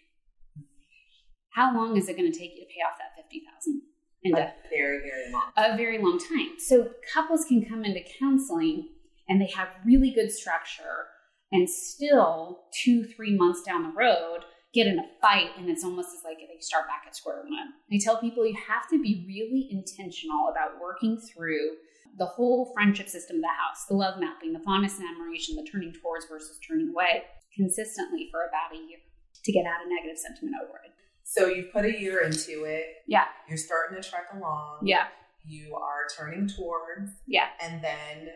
how 1.54 1.74
long 1.74 1.98
is 1.98 2.10
it 2.10 2.18
going 2.18 2.32
to 2.32 2.38
take 2.38 2.54
you 2.54 2.62
to 2.62 2.70
pay 2.70 2.82
off 2.86 2.98
that 2.98 3.16
50000 3.18 3.82
a 4.26 4.54
very, 4.70 5.00
very 5.00 5.32
long 5.32 5.52
time. 5.56 5.74
A 5.74 5.78
very 5.78 5.98
long 6.00 6.20
time. 6.20 6.60
So 6.60 6.90
couples 7.14 7.46
can 7.46 7.66
come 7.66 7.86
into 7.86 8.02
counseling 8.20 8.90
and 9.30 9.42
they 9.42 9.50
have 9.56 9.70
really 9.86 10.12
good 10.12 10.32
structure 10.32 11.08
and 11.52 11.70
still 11.70 12.64
two, 12.84 13.06
three 13.16 13.36
months 13.36 13.62
down 13.62 13.84
the 13.84 13.94
road 13.98 14.40
get 14.74 14.88
in 14.88 15.00
a 15.00 15.08
fight 15.22 15.50
and 15.58 15.70
it's 15.70 15.84
almost 15.84 16.10
as 16.14 16.24
like 16.24 16.38
they 16.38 16.60
start 16.60 16.88
back 16.88 17.04
at 17.08 17.16
square 17.16 17.42
one. 17.42 17.74
I 17.92 17.98
tell 18.04 18.20
people 18.20 18.46
you 18.46 18.58
have 18.68 18.88
to 18.90 19.02
be 19.02 19.24
really 19.26 19.70
intentional 19.72 20.52
about 20.52 20.82
working 20.82 21.20
through 21.34 21.78
the 22.18 22.26
whole 22.26 22.72
friendship 22.74 23.08
system 23.08 23.38
of 23.38 23.44
the 23.44 23.58
house, 23.58 23.86
the 23.88 23.96
love 23.96 24.20
mapping, 24.20 24.54
the 24.54 24.64
fondness 24.66 24.98
and 25.00 25.08
admiration, 25.08 25.56
the 25.56 25.68
turning 25.70 25.94
towards 25.94 26.26
versus 26.26 26.60
turning 26.68 26.90
away 26.90 27.24
consistently 27.56 28.28
for 28.30 28.46
about 28.46 28.74
a 28.74 28.78
year 28.78 29.00
to 29.44 29.52
get 29.52 29.66
out 29.66 29.82
of 29.82 29.90
negative 29.90 30.18
sentiment 30.18 30.56
override. 30.62 30.97
So 31.30 31.48
you've 31.48 31.74
put 31.74 31.84
a 31.84 32.00
year 32.00 32.22
into 32.22 32.64
it. 32.64 32.86
Yeah. 33.06 33.26
You're 33.50 33.58
starting 33.58 34.02
to 34.02 34.10
trek 34.10 34.28
along. 34.34 34.80
Yeah. 34.84 35.08
You 35.46 35.76
are 35.76 36.08
turning 36.18 36.48
towards. 36.48 37.12
Yeah. 37.28 37.48
And 37.62 37.84
then 37.84 38.30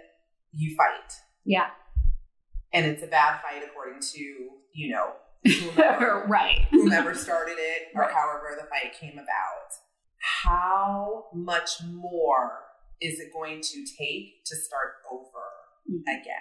you 0.51 0.75
fight. 0.75 1.13
Yeah. 1.45 1.67
And 2.73 2.85
it's 2.85 3.01
a 3.01 3.07
bad 3.07 3.39
fight 3.41 3.63
according 3.65 4.01
to, 4.01 4.19
you 4.73 4.91
know, 4.91 5.13
whomever, 5.45 6.25
right. 6.27 6.67
whomever 6.69 7.15
started 7.15 7.55
it 7.57 7.87
or 7.95 8.01
right. 8.01 8.11
however 8.13 8.57
the 8.61 8.67
fight 8.67 8.93
came 8.99 9.13
about. 9.13 9.71
How 10.43 11.27
much 11.33 11.81
more 11.89 12.59
is 12.99 13.21
it 13.21 13.31
going 13.31 13.61
to 13.61 13.85
take 13.97 14.43
to 14.45 14.55
start 14.57 14.95
over 15.09 15.23
mm-hmm. 15.89 16.09
again? 16.09 16.35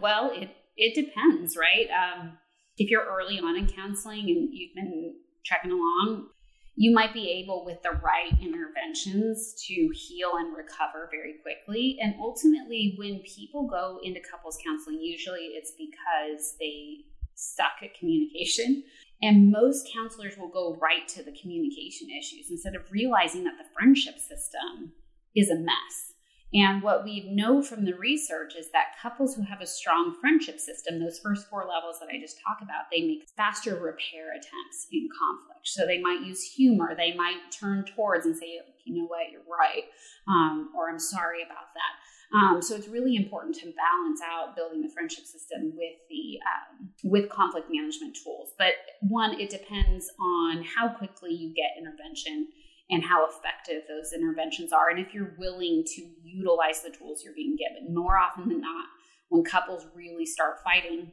Well, 0.00 0.30
it 0.32 0.56
it 0.76 0.94
depends, 0.94 1.56
right? 1.56 1.88
Um, 1.90 2.38
if 2.78 2.88
you're 2.88 3.04
early 3.04 3.38
on 3.40 3.56
in 3.56 3.66
counseling 3.66 4.30
and 4.30 4.48
you've 4.52 4.74
been 4.74 5.16
trekking 5.44 5.72
along, 5.72 6.28
you 6.74 6.94
might 6.94 7.12
be 7.12 7.30
able, 7.30 7.64
with 7.64 7.82
the 7.82 7.90
right 7.90 8.32
interventions, 8.40 9.54
to 9.66 9.90
heal 9.94 10.32
and 10.36 10.56
recover 10.56 11.08
very 11.10 11.34
quickly. 11.42 11.98
And 12.00 12.14
ultimately, 12.18 12.94
when 12.98 13.20
people 13.20 13.68
go 13.68 13.98
into 14.02 14.20
couples 14.20 14.58
counseling, 14.64 15.00
usually 15.00 15.50
it's 15.52 15.72
because 15.72 16.56
they 16.58 17.04
suck 17.34 17.82
at 17.82 17.98
communication. 17.98 18.84
And 19.20 19.50
most 19.52 19.88
counselors 19.94 20.36
will 20.36 20.48
go 20.48 20.76
right 20.80 21.06
to 21.08 21.22
the 21.22 21.36
communication 21.40 22.08
issues 22.10 22.50
instead 22.50 22.74
of 22.74 22.90
realizing 22.90 23.44
that 23.44 23.58
the 23.58 23.68
friendship 23.74 24.18
system 24.18 24.92
is 25.36 25.50
a 25.50 25.56
mess. 25.56 26.11
And 26.54 26.82
what 26.82 27.04
we 27.04 27.30
know 27.32 27.62
from 27.62 27.84
the 27.84 27.94
research 27.94 28.54
is 28.58 28.70
that 28.72 28.98
couples 29.00 29.34
who 29.34 29.42
have 29.42 29.62
a 29.62 29.66
strong 29.66 30.14
friendship 30.20 30.60
system, 30.60 31.00
those 31.00 31.18
first 31.18 31.48
four 31.48 31.66
levels 31.66 31.98
that 32.00 32.10
I 32.12 32.20
just 32.20 32.40
talked 32.46 32.62
about, 32.62 32.90
they 32.92 33.00
make 33.02 33.28
faster 33.36 33.76
repair 33.76 34.32
attempts 34.32 34.86
in 34.92 35.08
conflict. 35.18 35.66
So 35.66 35.86
they 35.86 35.98
might 35.98 36.20
use 36.20 36.42
humor, 36.42 36.94
they 36.94 37.14
might 37.14 37.38
turn 37.50 37.84
towards 37.84 38.26
and 38.26 38.36
say, 38.36 38.60
you 38.84 38.94
know 38.94 39.06
what, 39.06 39.30
you're 39.30 39.40
right, 39.48 39.84
um, 40.28 40.70
or 40.76 40.90
I'm 40.90 40.98
sorry 40.98 41.42
about 41.42 41.72
that. 41.74 42.36
Um, 42.36 42.62
so 42.62 42.74
it's 42.74 42.88
really 42.88 43.16
important 43.16 43.56
to 43.56 43.72
balance 43.76 44.20
out 44.24 44.56
building 44.56 44.80
the 44.80 44.88
friendship 44.88 45.26
system 45.26 45.72
with 45.76 45.96
the 46.08 46.38
um, 46.40 46.88
with 47.04 47.28
conflict 47.28 47.68
management 47.70 48.16
tools. 48.22 48.54
But 48.56 48.72
one, 49.00 49.38
it 49.38 49.50
depends 49.50 50.10
on 50.18 50.64
how 50.64 50.88
quickly 50.88 51.30
you 51.30 51.52
get 51.54 51.76
intervention 51.78 52.48
and 52.92 53.02
how 53.02 53.26
effective 53.26 53.82
those 53.88 54.12
interventions 54.12 54.70
are. 54.70 54.90
And 54.90 55.00
if 55.00 55.14
you're 55.14 55.34
willing 55.38 55.82
to 55.96 56.02
utilize 56.22 56.82
the 56.82 56.90
tools 56.90 57.22
you're 57.24 57.34
being 57.34 57.56
given, 57.56 57.94
more 57.94 58.18
often 58.18 58.48
than 58.48 58.60
not, 58.60 58.86
when 59.30 59.42
couples 59.42 59.86
really 59.96 60.26
start 60.26 60.62
fighting, 60.62 61.10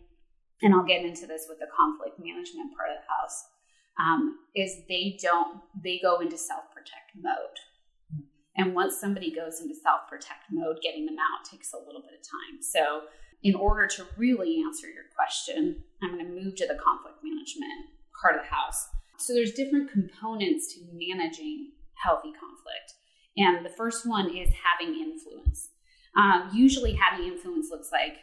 and 0.62 0.76
I'll 0.76 0.84
get 0.84 1.06
into 1.06 1.26
this 1.26 1.46
with 1.48 1.60
the 1.60 1.72
conflict 1.74 2.20
management 2.20 2.76
part 2.76 2.90
of 2.92 2.98
the 3.00 3.08
house, 3.08 3.48
um, 3.98 4.40
is 4.56 4.76
they 4.90 5.18
don't, 5.24 5.62
they 5.82 6.00
go 6.04 6.20
into 6.20 6.38
self 6.38 6.64
protect 6.76 7.16
mode. 7.16 8.26
And 8.58 8.76
once 8.76 9.00
somebody 9.00 9.34
goes 9.34 9.62
into 9.62 9.74
self 9.74 10.02
protect 10.10 10.52
mode, 10.52 10.80
getting 10.84 11.06
them 11.06 11.16
out 11.16 11.50
takes 11.50 11.72
a 11.72 11.78
little 11.78 12.02
bit 12.02 12.20
of 12.20 12.28
time. 12.28 12.62
So, 12.62 13.08
in 13.42 13.56
order 13.56 13.88
to 13.88 14.06
really 14.18 14.62
answer 14.68 14.88
your 14.88 15.08
question, 15.16 15.82
I'm 16.04 16.16
going 16.16 16.26
to 16.28 16.44
move 16.44 16.56
to 16.58 16.68
the 16.68 16.76
conflict 16.76 17.24
management 17.24 17.88
part 18.22 18.36
of 18.36 18.42
the 18.42 18.54
house. 18.54 18.90
So 19.20 19.34
there's 19.34 19.52
different 19.52 19.92
components 19.92 20.74
to 20.74 20.82
managing 20.94 21.72
healthy 22.04 22.32
conflict. 22.32 22.94
And 23.38 23.66
the 23.66 23.70
first 23.70 24.08
one 24.08 24.36
is 24.36 24.50
having 24.64 24.96
influence. 24.96 25.70
Um, 26.18 26.50
usually, 26.54 26.94
having 26.94 27.28
influence 27.28 27.68
looks 27.70 27.90
like 27.92 28.18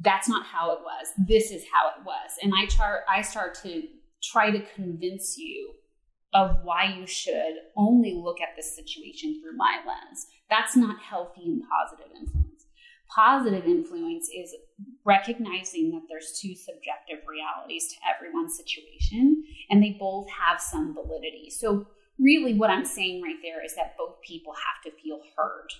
that's 0.00 0.28
not 0.28 0.46
how 0.46 0.72
it 0.72 0.80
was. 0.80 1.08
This 1.18 1.50
is 1.50 1.64
how 1.72 1.88
it 1.90 2.04
was. 2.04 2.32
And 2.42 2.52
I 2.56 2.66
chart 2.66 3.02
I 3.08 3.22
start 3.22 3.54
to 3.62 3.82
try 4.22 4.50
to 4.50 4.60
convince 4.74 5.38
you 5.38 5.74
of 6.32 6.58
why 6.62 6.94
you 6.96 7.06
should 7.06 7.54
only 7.76 8.14
look 8.14 8.40
at 8.40 8.54
this 8.56 8.76
situation 8.76 9.40
through 9.40 9.56
my 9.56 9.78
lens. 9.86 10.26
That's 10.48 10.76
not 10.76 11.00
healthy 11.00 11.42
and 11.44 11.62
positive 11.68 12.12
influence. 12.14 12.49
Positive 13.14 13.64
influence 13.64 14.28
is 14.28 14.54
recognizing 15.04 15.90
that 15.90 16.02
there's 16.08 16.38
two 16.40 16.54
subjective 16.54 17.26
realities 17.26 17.88
to 17.88 17.96
everyone's 18.08 18.56
situation 18.56 19.44
and 19.68 19.82
they 19.82 19.96
both 19.98 20.28
have 20.30 20.60
some 20.60 20.94
validity. 20.94 21.50
So, 21.50 21.86
really, 22.18 22.54
what 22.54 22.70
I'm 22.70 22.84
saying 22.84 23.22
right 23.22 23.38
there 23.42 23.64
is 23.64 23.74
that 23.74 23.96
both 23.98 24.20
people 24.22 24.52
have 24.52 24.82
to 24.84 25.02
feel 25.02 25.20
heard 25.36 25.70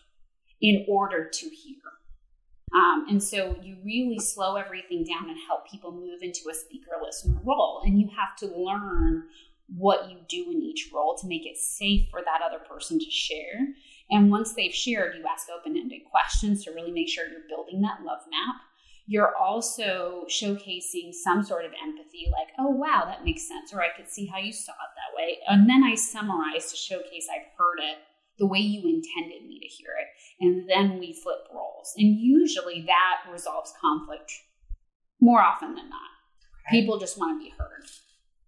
in 0.61 0.85
order 0.89 1.29
to 1.33 1.49
hear. 1.49 1.77
Um, 2.73 3.07
and 3.09 3.23
so 3.23 3.57
you 3.63 3.77
really 3.85 4.19
slow 4.21 4.57
everything 4.57 5.05
down 5.05 5.29
and 5.29 5.39
help 5.49 5.69
people 5.69 5.93
move 5.93 6.23
into 6.23 6.49
a 6.51 6.55
speaker 6.55 6.93
listener 7.03 7.41
role. 7.45 7.83
And 7.85 7.99
you 8.01 8.09
have 8.17 8.37
to 8.37 8.47
learn 8.47 9.25
what 9.77 10.11
you 10.11 10.19
do 10.29 10.51
in 10.51 10.63
each 10.63 10.91
role 10.93 11.17
to 11.21 11.27
make 11.27 11.47
it 11.47 11.57
safe 11.57 12.09
for 12.11 12.21
that 12.21 12.41
other 12.45 12.63
person 12.65 12.99
to 12.99 13.11
share. 13.11 13.69
And 14.11 14.31
once 14.31 14.55
they've 14.55 14.75
shared, 14.75 15.15
you 15.17 15.25
ask 15.31 15.49
open 15.49 15.77
ended 15.77 16.03
questions 16.11 16.65
to 16.65 16.73
really 16.73 16.91
make 16.91 17.09
sure 17.09 17.29
you're 17.29 17.49
building 17.49 17.81
that 17.83 18.05
love 18.05 18.21
map. 18.31 18.57
You're 19.07 19.37
also 19.37 20.25
showcasing 20.29 21.13
some 21.13 21.43
sort 21.43 21.65
of 21.65 21.73
empathy, 21.83 22.27
like, 22.31 22.49
oh, 22.59 22.71
wow, 22.71 23.05
that 23.07 23.25
makes 23.25 23.47
sense, 23.47 23.73
or 23.73 23.83
I 23.83 23.89
could 23.97 24.09
see 24.09 24.27
how 24.27 24.39
you 24.39 24.53
saw 24.53 24.73
it 24.73 24.95
that 24.95 25.17
way. 25.17 25.39
And 25.49 25.69
then 25.69 25.83
I 25.83 25.95
summarize 25.95 26.71
to 26.71 26.77
showcase 26.77 27.27
I've 27.29 27.49
heard 27.59 27.79
it 27.81 27.99
the 28.39 28.47
way 28.47 28.59
you 28.59 28.81
intended 28.83 29.47
me 29.47 29.59
to 29.61 29.67
hear 29.67 29.91
it. 30.01 30.07
And 30.41 30.69
then 30.69 30.99
we 30.99 31.13
flip 31.13 31.49
roles. 31.53 31.93
And 31.97 32.17
usually 32.19 32.85
that 32.87 33.31
resolves 33.31 33.73
conflict 33.81 34.33
more 35.21 35.43
often 35.43 35.75
than 35.75 35.91
not. 35.91 36.11
Okay. 36.67 36.81
People 36.81 36.99
just 36.99 37.19
want 37.19 37.41
to 37.41 37.45
be 37.45 37.53
heard. 37.59 37.85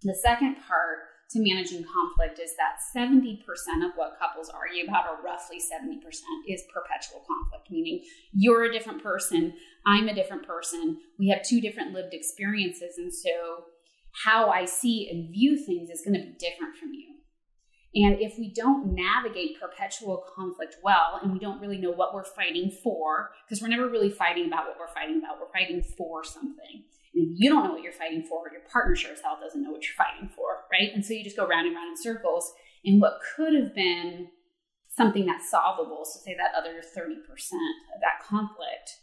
The 0.02 0.14
second 0.14 0.56
part 0.66 0.98
to 1.32 1.40
managing 1.40 1.84
conflict 1.84 2.38
is 2.38 2.52
that 2.56 2.78
70% 2.96 3.40
of 3.84 3.92
what 3.96 4.18
couples 4.18 4.50
argue 4.50 4.84
about, 4.84 5.06
or 5.08 5.22
roughly 5.24 5.58
70%, 5.58 5.98
is 6.48 6.62
perpetual 6.72 7.24
conflict, 7.26 7.70
meaning 7.70 8.02
you're 8.32 8.64
a 8.64 8.72
different 8.72 9.02
person, 9.02 9.54
I'm 9.86 10.08
a 10.08 10.14
different 10.14 10.46
person, 10.46 10.98
we 11.18 11.28
have 11.28 11.42
two 11.42 11.60
different 11.60 11.92
lived 11.92 12.14
experiences. 12.14 12.98
And 12.98 13.12
so 13.12 13.64
how 14.24 14.50
I 14.50 14.66
see 14.66 15.08
and 15.10 15.32
view 15.32 15.56
things 15.56 15.90
is 15.90 16.02
going 16.04 16.20
to 16.20 16.26
be 16.26 16.36
different 16.38 16.76
from 16.76 16.92
you. 16.92 17.08
And 17.94 18.20
if 18.20 18.38
we 18.38 18.52
don't 18.52 18.94
navigate 18.94 19.60
perpetual 19.60 20.24
conflict 20.34 20.76
well, 20.82 21.20
and 21.22 21.32
we 21.32 21.38
don't 21.38 21.60
really 21.60 21.76
know 21.76 21.90
what 21.90 22.14
we're 22.14 22.24
fighting 22.24 22.70
for, 22.82 23.30
because 23.46 23.60
we're 23.60 23.68
never 23.68 23.88
really 23.88 24.10
fighting 24.10 24.46
about 24.46 24.66
what 24.66 24.78
we're 24.78 24.94
fighting 24.94 25.18
about, 25.18 25.38
we're 25.38 25.52
fighting 25.52 25.82
for 25.96 26.24
something. 26.24 26.84
You 27.14 27.50
don't 27.50 27.64
know 27.64 27.72
what 27.72 27.82
you're 27.82 27.92
fighting 27.92 28.24
for, 28.24 28.50
your 28.50 28.62
partner 28.72 28.96
sure 28.96 29.12
as 29.12 29.20
hell 29.20 29.38
doesn't 29.40 29.62
know 29.62 29.70
what 29.70 29.84
you're 29.84 29.96
fighting 29.96 30.30
for, 30.34 30.64
right? 30.72 30.90
And 30.94 31.04
so 31.04 31.12
you 31.12 31.24
just 31.24 31.36
go 31.36 31.46
round 31.46 31.66
and 31.66 31.76
round 31.76 31.90
in 31.90 32.02
circles. 32.02 32.52
And 32.84 33.00
what 33.00 33.20
could 33.36 33.54
have 33.54 33.74
been 33.74 34.28
something 34.88 35.26
that's 35.26 35.50
solvable, 35.50 36.04
so 36.04 36.20
say 36.24 36.36
that 36.36 36.58
other 36.58 36.80
30% 36.80 37.16
of 37.22 38.00
that 38.00 38.26
conflict, 38.26 38.98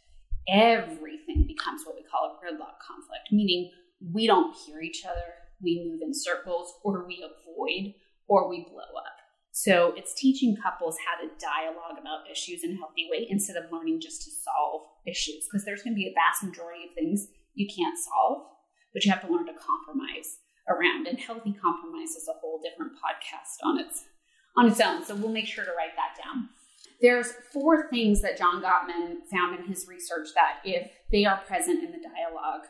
everything 0.47 1.45
becomes 1.47 1.83
what 1.85 1.95
we 1.95 2.03
call 2.03 2.33
a 2.33 2.43
gridlock 2.43 2.79
conflict, 2.85 3.31
meaning 3.31 3.71
we 4.13 4.27
don't 4.27 4.55
hear 4.55 4.81
each 4.81 5.05
other, 5.05 5.33
we 5.61 5.87
move 5.89 6.01
in 6.01 6.13
circles, 6.13 6.73
or 6.83 7.05
we 7.05 7.23
avoid 7.23 7.93
or 8.27 8.49
we 8.49 8.65
blow 8.69 8.97
up. 8.97 9.17
So 9.51 9.93
it's 9.97 10.13
teaching 10.13 10.55
couples 10.55 10.97
how 11.05 11.21
to 11.21 11.29
dialogue 11.37 11.99
about 11.99 12.29
issues 12.31 12.63
in 12.63 12.71
a 12.71 12.77
healthy 12.77 13.07
way 13.11 13.27
instead 13.29 13.57
of 13.57 13.71
learning 13.71 13.99
just 13.99 14.21
to 14.23 14.31
solve 14.31 14.83
issues. 15.05 15.45
Because 15.45 15.65
there's 15.65 15.81
going 15.81 15.93
to 15.93 15.99
be 15.99 16.07
a 16.07 16.13
vast 16.13 16.43
majority 16.43 16.85
of 16.87 16.93
things 16.93 17.27
you 17.59 17.67
can't 17.67 17.97
solve, 17.97 18.47
but 18.93 19.03
you 19.03 19.11
have 19.11 19.21
to 19.21 19.31
learn 19.31 19.45
to 19.45 19.53
compromise 19.53 20.39
around. 20.67 21.07
And 21.07 21.19
healthy 21.19 21.53
compromise 21.53 22.15
is 22.15 22.29
a 22.29 22.39
whole 22.39 22.61
different 22.63 22.93
podcast 22.93 23.59
on 23.63 23.79
its 23.79 24.05
on 24.57 24.67
its 24.67 24.81
own. 24.81 25.05
So 25.05 25.15
we'll 25.15 25.31
make 25.31 25.47
sure 25.47 25.65
to 25.65 25.71
write 25.71 25.95
that 25.95 26.21
down. 26.23 26.49
There's 27.01 27.33
four 27.53 27.89
things 27.89 28.21
that 28.21 28.37
John 28.37 28.61
Gottman 28.61 29.23
found 29.31 29.57
in 29.59 29.65
his 29.67 29.87
research 29.87 30.29
that 30.35 30.59
if 30.65 30.91
they 31.11 31.23
are 31.23 31.39
present 31.47 31.83
in 31.83 31.91
the 31.91 31.99
dialogue, 31.99 32.67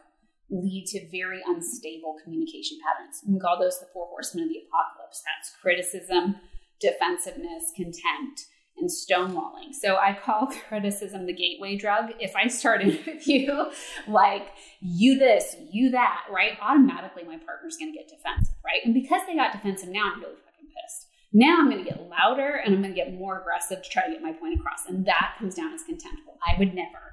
lead 0.51 0.85
to 0.87 1.09
very 1.09 1.41
unstable 1.45 2.17
communication 2.23 2.77
patterns. 2.83 3.21
We 3.27 3.39
call 3.39 3.59
those 3.59 3.79
the 3.79 3.87
four 3.93 4.07
horsemen 4.07 4.45
of 4.45 4.49
the 4.49 4.61
apocalypse. 4.67 5.23
That's 5.25 5.55
criticism, 5.61 6.35
defensiveness, 6.79 7.71
contempt, 7.75 8.45
and 8.79 8.89
stonewalling. 8.89 9.73
So 9.73 9.97
I 9.97 10.17
call 10.23 10.47
criticism 10.67 11.25
the 11.25 11.33
gateway 11.33 11.75
drug. 11.75 12.11
If 12.19 12.35
I 12.35 12.47
started 12.47 13.03
with 13.05 13.27
you 13.27 13.71
like 14.07 14.47
you 14.81 15.17
this, 15.17 15.55
you 15.71 15.91
that, 15.91 16.25
right? 16.31 16.57
Automatically 16.61 17.23
my 17.23 17.37
partner's 17.37 17.77
gonna 17.77 17.91
get 17.91 18.07
defensive, 18.07 18.55
right? 18.63 18.83
And 18.85 18.93
because 18.93 19.21
they 19.27 19.35
got 19.35 19.51
defensive 19.51 19.89
now, 19.89 20.11
I'm 20.13 20.21
really 20.21 20.35
fucking 20.35 20.69
pissed. 20.81 21.07
Now 21.33 21.59
I'm 21.59 21.69
gonna 21.69 21.83
get 21.83 22.09
louder 22.09 22.61
and 22.63 22.73
I'm 22.73 22.81
gonna 22.81 22.93
get 22.93 23.13
more 23.13 23.39
aggressive 23.41 23.83
to 23.83 23.89
try 23.89 24.05
to 24.05 24.11
get 24.11 24.21
my 24.21 24.33
point 24.33 24.59
across. 24.59 24.85
And 24.87 25.05
that 25.05 25.35
comes 25.37 25.55
down 25.55 25.73
as 25.73 25.83
contemptible. 25.83 26.37
I 26.45 26.57
would 26.57 26.73
never. 26.73 27.09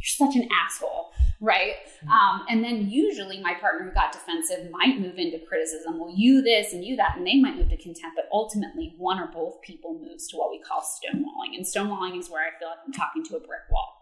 You're 0.00 0.28
such 0.28 0.36
an 0.36 0.48
asshole 0.52 1.12
right? 1.40 1.74
Um, 2.10 2.44
and 2.48 2.64
then 2.64 2.88
usually 2.88 3.40
my 3.40 3.54
partner 3.54 3.88
who 3.88 3.94
got 3.94 4.12
defensive 4.12 4.70
might 4.70 5.00
move 5.00 5.18
into 5.18 5.38
criticism. 5.46 5.98
Well, 5.98 6.12
you 6.14 6.42
this 6.42 6.72
and 6.72 6.84
you 6.84 6.96
that, 6.96 7.16
and 7.16 7.26
they 7.26 7.40
might 7.40 7.56
move 7.56 7.68
to 7.70 7.76
contempt. 7.76 8.16
But 8.16 8.28
ultimately, 8.32 8.94
one 8.96 9.20
or 9.20 9.28
both 9.28 9.62
people 9.62 9.98
moves 10.00 10.28
to 10.28 10.36
what 10.36 10.50
we 10.50 10.60
call 10.60 10.80
stonewalling. 10.80 11.56
And 11.56 11.64
stonewalling 11.64 12.18
is 12.18 12.28
where 12.28 12.42
I 12.42 12.58
feel 12.58 12.68
like 12.68 12.78
I'm 12.84 12.92
talking 12.92 13.24
to 13.26 13.36
a 13.36 13.40
brick 13.40 13.70
wall. 13.70 13.94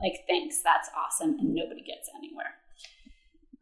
Like, 0.00 0.24
thanks, 0.28 0.60
that's 0.62 0.90
awesome, 0.96 1.38
and 1.38 1.54
nobody 1.54 1.82
gets 1.82 2.10
anywhere. 2.16 2.54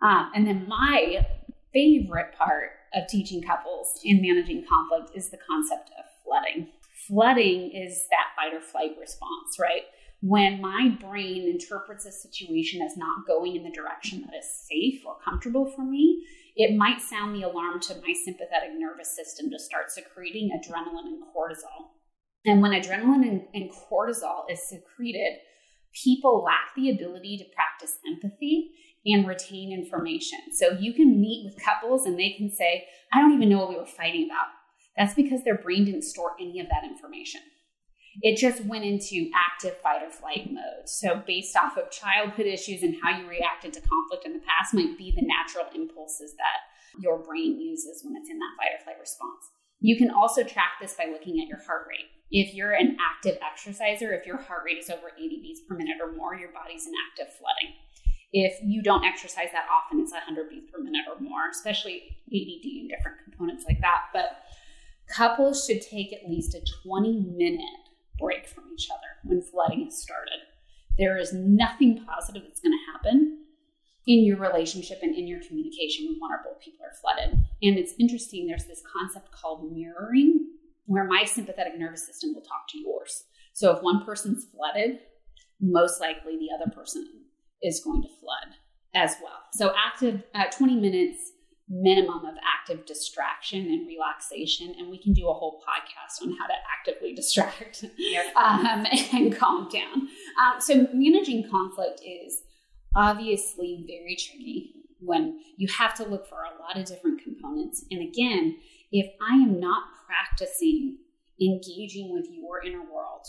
Um, 0.01 0.33
and 0.35 0.47
then 0.47 0.67
my 0.67 1.27
favorite 1.73 2.35
part 2.35 2.71
of 2.95 3.07
teaching 3.07 3.43
couples 3.43 4.01
in 4.03 4.21
managing 4.21 4.65
conflict 4.69 5.17
is 5.17 5.31
the 5.31 5.39
concept 5.39 5.91
of 5.99 6.05
flooding. 6.25 6.69
Flooding 7.07 7.71
is 7.71 8.07
that 8.11 8.35
fight 8.35 8.55
or 8.55 8.61
flight 8.61 8.97
response, 9.01 9.59
right? 9.61 9.83
When 10.23 10.61
my 10.61 10.97
brain 11.01 11.49
interprets 11.49 12.07
a 12.07 12.13
situation 12.13 12.81
as 12.81 12.97
not 12.97 13.27
going 13.27 13.57
in 13.57 13.65
the 13.65 13.71
direction 13.71 14.23
that 14.23 14.39
is 14.39 14.47
safe 14.71 15.03
or 15.05 15.17
comfortable 15.25 15.69
for 15.75 15.83
me, 15.83 16.25
it 16.55 16.77
might 16.77 17.01
sound 17.01 17.35
the 17.35 17.43
alarm 17.43 17.81
to 17.81 17.95
my 17.97 18.15
sympathetic 18.25 18.71
nervous 18.79 19.17
system 19.17 19.51
to 19.51 19.59
start 19.59 19.91
secreting 19.91 20.51
adrenaline 20.51 21.07
and 21.07 21.23
cortisol. 21.35 21.91
And 22.47 22.63
when 22.63 22.71
adrenaline 22.71 23.29
and, 23.29 23.43
and 23.53 23.71
cortisol 23.71 24.45
is 24.49 24.61
secreted, 24.61 25.39
people 25.93 26.45
lack 26.45 26.73
the 26.77 26.91
ability 26.91 27.39
to 27.39 27.55
practice 27.57 27.99
empathy 28.07 28.71
and 29.05 29.27
retain 29.27 29.73
information. 29.73 30.39
So 30.53 30.71
you 30.79 30.93
can 30.93 31.21
meet 31.21 31.45
with 31.45 31.65
couples 31.65 32.07
and 32.07 32.17
they 32.17 32.31
can 32.39 32.49
say, 32.49 32.87
I 33.13 33.21
don't 33.21 33.33
even 33.33 33.49
know 33.49 33.59
what 33.59 33.71
we 33.71 33.77
were 33.77 33.87
fighting 33.87 34.27
about. 34.31 34.47
That's 34.97 35.15
because 35.15 35.43
their 35.43 35.59
brain 35.59 35.85
didn't 35.85 36.03
store 36.03 36.37
any 36.41 36.61
of 36.61 36.69
that 36.69 36.85
information 36.85 37.41
it 38.21 38.37
just 38.37 38.65
went 38.65 38.85
into 38.85 39.31
active 39.35 39.77
fight 39.79 40.03
or 40.03 40.11
flight 40.11 40.51
mode. 40.51 40.87
So, 40.87 41.23
based 41.27 41.57
off 41.57 41.79
of 41.79 41.91
childhood 41.91 42.47
issues 42.47 42.83
and 42.83 42.97
how 43.03 43.19
you 43.19 43.27
reacted 43.27 43.73
to 43.75 43.81
conflict 43.81 44.27
in 44.27 44.35
the 44.35 44.45
past, 44.45 44.75
might 44.75 44.99
be 44.99 45.13
the 45.13 45.27
natural 45.27 45.67
impulses 45.75 46.35
that 46.37 46.69
your 47.01 47.19
brain 47.19 47.59
uses 47.59 48.03
when 48.05 48.17
it's 48.17 48.29
in 48.29 48.39
that 48.39 48.57
fight 48.59 48.77
or 48.79 48.85
flight 48.85 49.01
response. 49.01 49.49
You 49.81 49.97
can 49.97 50.11
also 50.11 50.45
track 50.45 50.79
this 50.81 50.95
by 50.95 51.07
looking 51.11 51.41
at 51.41 51.49
your 51.49 51.63
heart 51.65 51.87
rate. 51.89 52.07
If 52.31 52.55
you're 52.55 52.73
an 52.73 52.97
active 53.01 53.39
exerciser, 53.43 54.13
if 54.13 54.27
your 54.27 54.37
heart 54.37 54.63
rate 54.65 54.79
is 54.79 54.91
over 54.91 55.13
80 55.17 55.41
beats 55.43 55.61
per 55.69 55.77
minute 55.77 55.97
or 56.01 56.13
more, 56.13 56.35
your 56.35 56.53
body's 56.53 56.87
in 56.87 56.93
active 57.11 57.35
flooding. 57.35 57.77
If 58.33 58.59
you 58.63 58.83
don't 58.83 59.05
exercise 59.05 59.49
that 59.53 59.67
often, 59.69 60.01
it's 60.01 60.13
100 60.13 60.49
beats 60.49 60.71
per 60.73 60.83
minute 60.83 61.05
or 61.09 61.21
more, 61.21 61.49
especially 61.51 62.17
ADD 62.29 62.65
and 62.81 62.89
different 62.89 63.19
components 63.25 63.65
like 63.69 63.81
that. 63.81 64.09
But 64.13 64.45
couples 65.09 65.67
should 65.67 65.83
take 65.83 66.13
at 66.13 66.29
least 66.31 66.55
a 66.55 66.63
20 66.87 67.35
minute 67.37 67.82
break 68.19 68.47
from 68.47 68.65
each 68.73 68.89
other 68.91 69.19
when 69.25 69.43
flooding 69.43 69.85
has 69.85 70.01
started. 70.01 70.41
There 70.99 71.19
is 71.19 71.33
nothing 71.33 72.05
positive 72.05 72.43
that's 72.47 72.61
going 72.61 72.73
to 72.73 72.93
happen 72.93 73.39
in 74.07 74.25
your 74.25 74.39
relationship 74.39 74.99
and 75.03 75.15
in 75.15 75.27
your 75.27 75.41
communication 75.41 76.07
when 76.07 76.19
one 76.19 76.33
or 76.33 76.41
both 76.45 76.61
people 76.61 76.85
are 76.85 76.97
flooded. 77.01 77.35
And 77.63 77.79
it's 77.79 77.95
interesting, 77.99 78.47
there's 78.47 78.67
this 78.67 78.83
concept 78.99 79.31
called 79.31 79.73
mirroring, 79.73 80.49
where 80.87 81.05
my 81.05 81.25
sympathetic 81.25 81.79
nervous 81.79 82.07
system 82.07 82.35
will 82.35 82.43
talk 82.43 82.69
to 82.71 82.79
yours. 82.79 83.25
So 83.53 83.77
if 83.77 83.83
one 83.83 84.05
person's 84.05 84.47
flooded, 84.47 84.99
most 85.61 86.01
likely 86.01 86.37
the 86.37 86.49
other 86.55 86.71
person 86.75 87.07
is 87.63 87.83
going 87.85 88.03
to 88.03 88.09
flood 88.21 88.57
as 88.95 89.17
well. 89.23 89.39
So 89.53 89.73
active 89.77 90.23
uh, 90.35 90.47
20 90.51 90.77
minutes 90.77 91.32
minimum 91.73 92.25
of 92.27 92.35
active 92.45 92.85
distraction 92.85 93.61
and 93.61 93.89
relaxation. 93.89 94.75
And 94.79 94.91
we 94.91 95.03
can 95.03 95.13
do 95.13 95.29
a 95.29 95.33
whole 95.33 95.63
podcast 95.67 96.23
on 96.23 96.37
how 96.37 96.47
to 96.47 96.53
actively 96.79 97.15
distract 97.17 97.85
yep. 97.97 98.37
um, 98.37 98.87
and 99.13 99.35
calm 99.35 99.69
down. 99.69 100.09
Um, 100.41 100.61
so, 100.61 100.87
managing 100.93 101.49
conflict 101.51 102.03
is 102.07 102.43
obviously 102.95 103.85
very 103.87 104.17
tricky 104.17 104.75
when 105.01 105.41
you 105.57 105.67
have 105.79 105.95
to 105.95 106.05
look 106.05 106.29
for 106.29 106.43
a 106.43 106.63
lot 106.63 106.79
of 106.79 106.85
different 106.85 107.23
components. 107.23 107.85
And 107.91 108.07
again, 108.09 108.59
if 108.93 109.07
I 109.21 109.35
am 109.35 109.59
not 109.59 109.85
practicing 110.07 110.99
engaging 111.41 112.13
with 112.13 112.27
your 112.31 112.63
inner 112.63 112.83
world, 112.83 113.27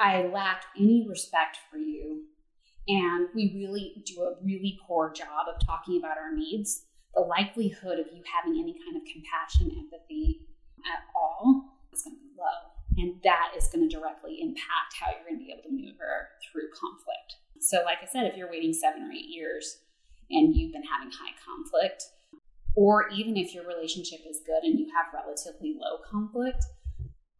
I 0.00 0.22
lack 0.22 0.64
any 0.78 1.06
respect 1.06 1.58
for 1.70 1.76
you 1.76 2.24
and 2.88 3.28
we 3.34 3.52
really 3.54 4.02
do 4.04 4.22
a 4.22 4.34
really 4.44 4.78
poor 4.86 5.12
job 5.12 5.46
of 5.48 5.64
talking 5.64 5.98
about 5.98 6.18
our 6.18 6.34
needs, 6.34 6.86
the 7.14 7.20
likelihood 7.20 7.98
of 7.98 8.06
you 8.12 8.22
having 8.26 8.58
any 8.58 8.74
kind 8.78 8.96
of 8.96 9.02
compassion, 9.06 9.70
empathy 9.76 10.46
at 10.86 11.04
all 11.14 11.76
is 11.92 12.02
going 12.02 12.16
to 12.16 12.22
be 12.22 12.32
low. 12.38 12.70
And 12.96 13.20
that 13.22 13.52
is 13.56 13.68
going 13.68 13.88
to 13.88 13.90
directly 13.90 14.40
impact 14.42 14.98
how 14.98 15.10
you're 15.10 15.26
going 15.26 15.38
to 15.38 15.44
be 15.44 15.52
able 15.52 15.62
to 15.62 15.74
maneuver 15.74 16.28
through 16.42 16.70
conflict. 16.74 17.38
So, 17.60 17.82
like 17.84 17.98
I 18.02 18.06
said, 18.06 18.26
if 18.26 18.36
you're 18.36 18.50
waiting 18.50 18.72
seven 18.72 19.02
or 19.02 19.12
eight 19.12 19.28
years 19.28 19.78
and 20.30 20.54
you've 20.54 20.72
been 20.72 20.86
having 20.86 21.10
high 21.10 21.34
conflict, 21.44 22.04
or 22.74 23.08
even 23.10 23.36
if 23.36 23.54
your 23.54 23.66
relationship 23.66 24.20
is 24.28 24.40
good 24.46 24.62
and 24.62 24.78
you 24.78 24.86
have 24.94 25.12
relatively 25.12 25.76
low 25.78 25.98
conflict, 26.08 26.64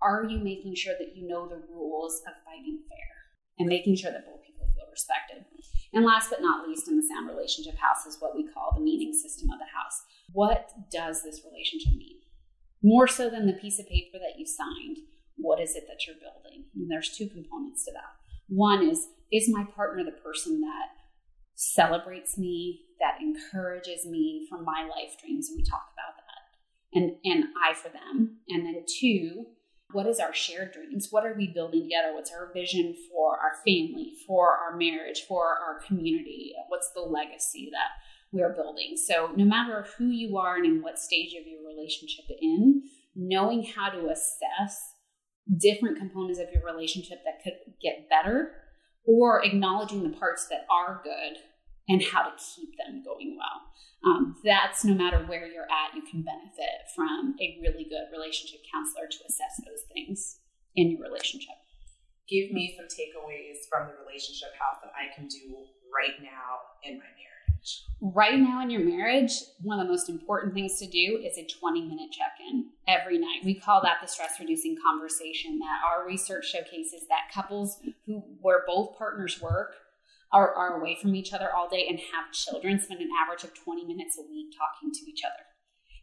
are 0.02 0.24
you 0.24 0.38
making 0.38 0.74
sure 0.74 0.94
that 0.98 1.16
you 1.16 1.28
know 1.28 1.48
the 1.48 1.62
rules 1.70 2.22
of 2.26 2.34
fighting 2.44 2.80
fair 2.88 3.10
and 3.58 3.68
making 3.68 3.96
sure 3.96 4.10
that 4.10 4.26
both 4.26 4.44
people 4.44 4.68
feel 4.74 4.86
respected? 4.90 5.44
And 5.92 6.04
last 6.04 6.30
but 6.30 6.42
not 6.42 6.68
least, 6.68 6.88
in 6.88 6.96
the 6.96 7.02
sound 7.02 7.28
relationship 7.28 7.76
house 7.76 8.06
is 8.06 8.20
what 8.20 8.34
we 8.36 8.46
call 8.46 8.72
the 8.74 8.84
meaning 8.84 9.12
system 9.12 9.50
of 9.50 9.58
the 9.58 9.64
house. 9.64 10.02
What 10.32 10.70
does 10.90 11.22
this 11.22 11.42
relationship 11.44 11.92
mean? 11.96 12.18
More 12.82 13.08
so 13.08 13.28
than 13.28 13.46
the 13.46 13.58
piece 13.60 13.78
of 13.78 13.88
paper 13.88 14.18
that 14.18 14.38
you 14.38 14.46
signed, 14.46 14.98
what 15.36 15.60
is 15.60 15.74
it 15.74 15.84
that 15.88 16.06
you're 16.06 16.16
building? 16.16 16.64
And 16.74 16.90
there's 16.90 17.16
two 17.16 17.28
components 17.28 17.84
to 17.84 17.92
that. 17.92 18.14
One 18.48 18.88
is, 18.88 19.08
is 19.32 19.48
my 19.48 19.64
partner 19.64 20.04
the 20.04 20.12
person 20.12 20.60
that 20.60 20.88
celebrates 21.54 22.38
me, 22.38 22.82
that 23.00 23.18
encourages 23.20 24.06
me 24.06 24.46
for 24.48 24.62
my 24.62 24.82
life 24.88 25.18
dreams? 25.20 25.48
And 25.48 25.56
we 25.56 25.64
talk 25.64 25.88
about 25.92 26.16
that. 26.16 26.98
And, 26.98 27.16
and 27.24 27.44
I 27.62 27.74
for 27.74 27.88
them. 27.88 28.38
And 28.48 28.64
then 28.64 28.84
two, 28.86 29.46
what 29.92 30.06
is 30.06 30.18
our 30.20 30.34
shared 30.34 30.72
dreams? 30.72 31.08
What 31.10 31.24
are 31.24 31.34
we 31.36 31.52
building 31.52 31.82
together? 31.82 32.14
What's 32.14 32.32
our 32.32 32.52
vision 32.52 32.94
for 33.10 33.36
our 33.38 33.54
family, 33.64 34.14
for 34.26 34.56
our 34.56 34.76
marriage, 34.76 35.24
for 35.28 35.46
our 35.46 35.80
community? 35.86 36.52
What's 36.68 36.90
the 36.92 37.00
legacy 37.00 37.70
that 37.72 37.90
we're 38.32 38.54
building? 38.54 38.96
So, 38.96 39.30
no 39.36 39.44
matter 39.44 39.86
who 39.98 40.06
you 40.06 40.36
are 40.38 40.56
and 40.56 40.66
in 40.66 40.82
what 40.82 40.98
stage 40.98 41.34
of 41.40 41.46
your 41.46 41.66
relationship 41.66 42.26
in, 42.40 42.82
knowing 43.14 43.64
how 43.64 43.90
to 43.90 44.08
assess 44.08 44.80
different 45.58 45.98
components 45.98 46.38
of 46.38 46.48
your 46.52 46.64
relationship 46.64 47.18
that 47.24 47.42
could 47.42 47.54
get 47.82 48.08
better 48.08 48.52
or 49.04 49.44
acknowledging 49.44 50.02
the 50.02 50.16
parts 50.16 50.46
that 50.48 50.66
are 50.70 51.00
good 51.02 51.38
and 51.88 52.02
how 52.02 52.22
to 52.22 52.30
keep 52.54 52.70
them 52.78 53.02
going 53.04 53.36
well. 53.36 53.69
Um, 54.04 54.36
that's 54.42 54.84
no 54.84 54.94
matter 54.94 55.18
where 55.26 55.46
you're 55.46 55.68
at, 55.68 55.94
you 55.94 56.02
can 56.02 56.22
benefit 56.22 56.88
from 56.96 57.36
a 57.40 57.58
really 57.60 57.84
good 57.84 58.08
relationship 58.12 58.60
counselor 58.72 59.06
to 59.06 59.18
assess 59.28 59.60
those 59.66 59.84
things 59.92 60.38
in 60.74 60.90
your 60.90 61.02
relationship. 61.02 61.56
Give 62.28 62.50
me 62.52 62.76
some 62.76 62.86
takeaways 62.86 63.68
from 63.68 63.88
the 63.88 63.94
relationship 64.06 64.50
house 64.58 64.78
that 64.82 64.92
I 64.94 65.14
can 65.14 65.26
do 65.28 65.66
right 65.92 66.16
now 66.22 66.62
in 66.84 66.96
my 66.96 67.04
marriage. 67.04 67.84
Right 68.00 68.38
now 68.38 68.62
in 68.62 68.70
your 68.70 68.84
marriage, 68.84 69.32
one 69.60 69.78
of 69.78 69.86
the 69.86 69.92
most 69.92 70.08
important 70.08 70.54
things 70.54 70.78
to 70.78 70.86
do 70.86 71.20
is 71.22 71.36
a 71.36 71.46
20 71.60 71.82
minute 71.82 72.10
check 72.12 72.38
in 72.48 72.70
every 72.88 73.18
night. 73.18 73.44
We 73.44 73.54
call 73.54 73.82
that 73.82 73.98
the 74.00 74.08
stress 74.08 74.40
reducing 74.40 74.76
conversation. 74.82 75.58
That 75.58 75.80
our 75.86 76.06
research 76.06 76.46
showcases 76.50 77.06
that 77.08 77.32
couples 77.34 77.78
who 78.06 78.22
where 78.40 78.62
both 78.66 78.96
partners 78.96 79.42
work 79.42 79.74
are, 80.32 80.54
are 80.54 80.80
away 80.80 80.96
from 81.00 81.14
each 81.14 81.32
other 81.32 81.48
all 81.54 81.68
day 81.68 81.86
and 81.88 81.98
have 81.98 82.32
children 82.32 82.78
spend 82.78 83.00
an 83.00 83.10
average 83.22 83.44
of 83.44 83.54
20 83.54 83.84
minutes 83.84 84.18
a 84.18 84.22
week 84.30 84.54
talking 84.56 84.92
to 84.92 85.10
each 85.10 85.22
other. 85.24 85.44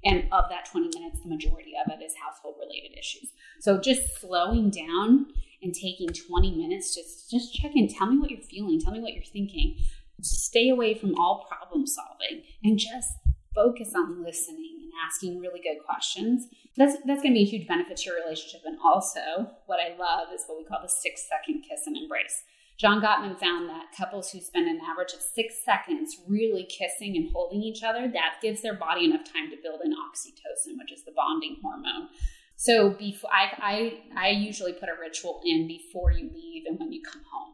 And 0.04 0.32
of 0.32 0.46
that 0.50 0.70
20 0.70 0.90
minutes, 1.00 1.22
the 1.22 1.30
majority 1.30 1.74
of 1.84 1.92
it 1.92 2.04
is 2.04 2.14
household 2.24 2.56
related 2.60 2.98
issues. 2.98 3.32
So 3.60 3.80
just 3.80 4.20
slowing 4.20 4.70
down 4.70 5.28
and 5.62 5.74
taking 5.74 6.10
20 6.10 6.56
minutes, 6.56 6.94
just 6.94 7.32
just 7.32 7.54
check 7.54 7.72
in. 7.76 7.88
Tell 7.88 8.08
me 8.08 8.20
what 8.20 8.30
you're 8.30 8.42
feeling. 8.42 8.80
Tell 8.80 8.94
me 8.94 9.02
what 9.02 9.14
you're 9.14 9.24
thinking 9.24 9.78
stay 10.22 10.70
away 10.70 10.94
from 10.94 11.16
all 11.16 11.46
problem 11.48 11.86
solving 11.86 12.44
and 12.64 12.80
just 12.80 13.14
focus 13.54 13.94
on 13.96 14.24
listening 14.24 14.80
and 14.82 14.92
asking 15.06 15.40
really 15.40 15.62
good 15.62 15.84
questions. 15.86 16.48
That's 16.76 16.96
that's 17.06 17.22
going 17.22 17.34
to 17.34 17.40
be 17.40 17.44
a 17.44 17.46
huge 17.46 17.68
benefit 17.68 17.98
to 17.98 18.10
your 18.10 18.24
relationship. 18.24 18.62
And 18.66 18.78
also, 18.84 19.52
what 19.66 19.80
I 19.80 19.98
love 19.98 20.28
is 20.34 20.44
what 20.46 20.58
we 20.58 20.66
call 20.66 20.80
the 20.82 20.90
six 20.90 21.28
second 21.28 21.64
kiss 21.68 21.88
and 21.88 21.98
embrace. 21.98 22.44
John 22.78 23.02
Gottman 23.02 23.40
found 23.40 23.68
that 23.70 23.92
couples 23.98 24.32
who 24.32 24.40
spend 24.40 24.68
an 24.68 24.80
average 24.88 25.14
of 25.14 25.20
six 25.20 25.56
seconds 25.66 26.18
really 26.28 26.64
kissing 26.66 27.16
and 27.18 27.32
holding 27.32 27.64
each 27.64 27.82
other, 27.84 28.08
that 28.14 28.36
gives 28.42 28.62
their 28.62 28.76
body 28.76 29.06
enough 29.06 29.24
time 29.24 29.50
to 29.50 29.58
build 29.64 29.82
an 29.84 29.94
oxytocin, 29.94 30.78
which 30.78 30.92
is 30.92 31.04
the 31.04 31.12
bonding 31.16 31.58
hormone. 31.64 32.10
So 32.56 32.92
before 32.92 33.32
I, 33.32 34.00
I 34.16 34.28
I 34.28 34.30
usually 34.30 34.74
put 34.74 34.90
a 34.90 35.00
ritual 35.00 35.42
in 35.44 35.68
before 35.68 36.12
you 36.12 36.30
leave 36.34 36.64
and 36.68 36.80
when 36.80 36.92
you 36.92 37.02
come 37.02 37.24
home. 37.32 37.54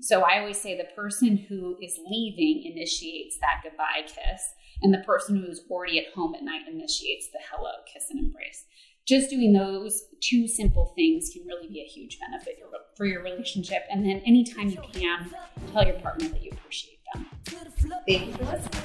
So 0.00 0.20
I 0.20 0.38
always 0.38 0.60
say 0.60 0.76
the 0.76 0.94
person 0.94 1.36
who 1.36 1.76
is 1.82 1.98
leaving 2.06 2.70
initiates 2.70 3.38
that 3.38 3.62
goodbye 3.62 4.02
kiss, 4.06 4.52
and 4.82 4.92
the 4.92 4.98
person 4.98 5.36
who 5.36 5.50
is 5.50 5.62
already 5.70 5.98
at 5.98 6.12
home 6.14 6.34
at 6.34 6.44
night 6.44 6.68
initiates 6.70 7.28
the 7.32 7.40
hello 7.50 7.72
kiss 7.92 8.10
and 8.10 8.18
embrace. 8.18 8.64
Just 9.06 9.30
doing 9.30 9.54
those 9.54 10.04
two 10.20 10.46
simple 10.46 10.92
things 10.94 11.30
can 11.32 11.46
really 11.46 11.66
be 11.66 11.80
a 11.80 11.88
huge 11.88 12.18
benefit 12.20 12.58
for 12.98 13.06
your 13.06 13.22
relationship. 13.22 13.84
And 13.90 14.04
then 14.04 14.20
anytime 14.26 14.68
you 14.68 14.82
can, 14.92 15.30
tell 15.72 15.86
your 15.86 15.94
partner 16.00 16.28
that 16.28 16.42
you 16.42 16.50
appreciate 16.50 16.98
them. 17.14 17.26
Thank 18.06 18.26
you 18.26 18.32
for 18.32 18.44
listening. 18.44 18.82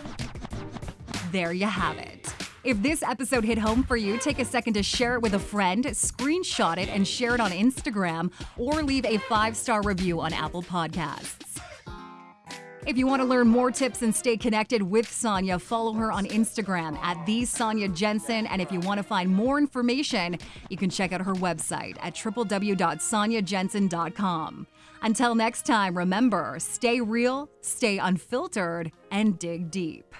There 1.31 1.51
you 1.51 1.65
have 1.65 1.97
it. 1.97 2.33
If 2.63 2.81
this 2.81 3.01
episode 3.03 3.43
hit 3.43 3.57
home 3.57 3.83
for 3.83 3.97
you, 3.97 4.17
take 4.19 4.39
a 4.39 4.45
second 4.45 4.75
to 4.75 4.83
share 4.83 5.15
it 5.15 5.21
with 5.21 5.33
a 5.33 5.39
friend, 5.39 5.83
screenshot 5.83 6.77
it, 6.77 6.87
and 6.87 7.05
share 7.05 7.33
it 7.33 7.41
on 7.41 7.51
Instagram, 7.51 8.31
or 8.55 8.83
leave 8.83 9.03
a 9.05 9.17
five 9.17 9.57
star 9.57 9.81
review 9.81 10.21
on 10.21 10.31
Apple 10.31 10.63
Podcasts. 10.63 11.59
If 12.85 12.97
you 12.97 13.07
want 13.07 13.21
to 13.21 13.27
learn 13.27 13.47
more 13.47 13.71
tips 13.71 14.01
and 14.01 14.13
stay 14.13 14.35
connected 14.35 14.81
with 14.81 15.09
Sonya, 15.09 15.57
follow 15.59 15.93
her 15.93 16.11
on 16.11 16.25
Instagram 16.25 16.97
at 16.97 17.25
the 17.25 17.45
Sonya 17.45 17.87
Jensen. 17.87 18.45
And 18.47 18.61
if 18.61 18.73
you 18.73 18.81
want 18.81 18.97
to 18.97 19.03
find 19.03 19.33
more 19.33 19.57
information, 19.57 20.37
you 20.69 20.75
can 20.75 20.89
check 20.89 21.13
out 21.13 21.21
her 21.21 21.35
website 21.35 21.95
at 22.01 22.13
www.sonyajensen.com. 22.13 24.67
Until 25.01 25.35
next 25.35 25.65
time, 25.65 25.97
remember 25.97 26.57
stay 26.59 26.99
real, 26.99 27.49
stay 27.61 27.99
unfiltered, 27.99 28.91
and 29.11 29.39
dig 29.39 29.71
deep. 29.71 30.13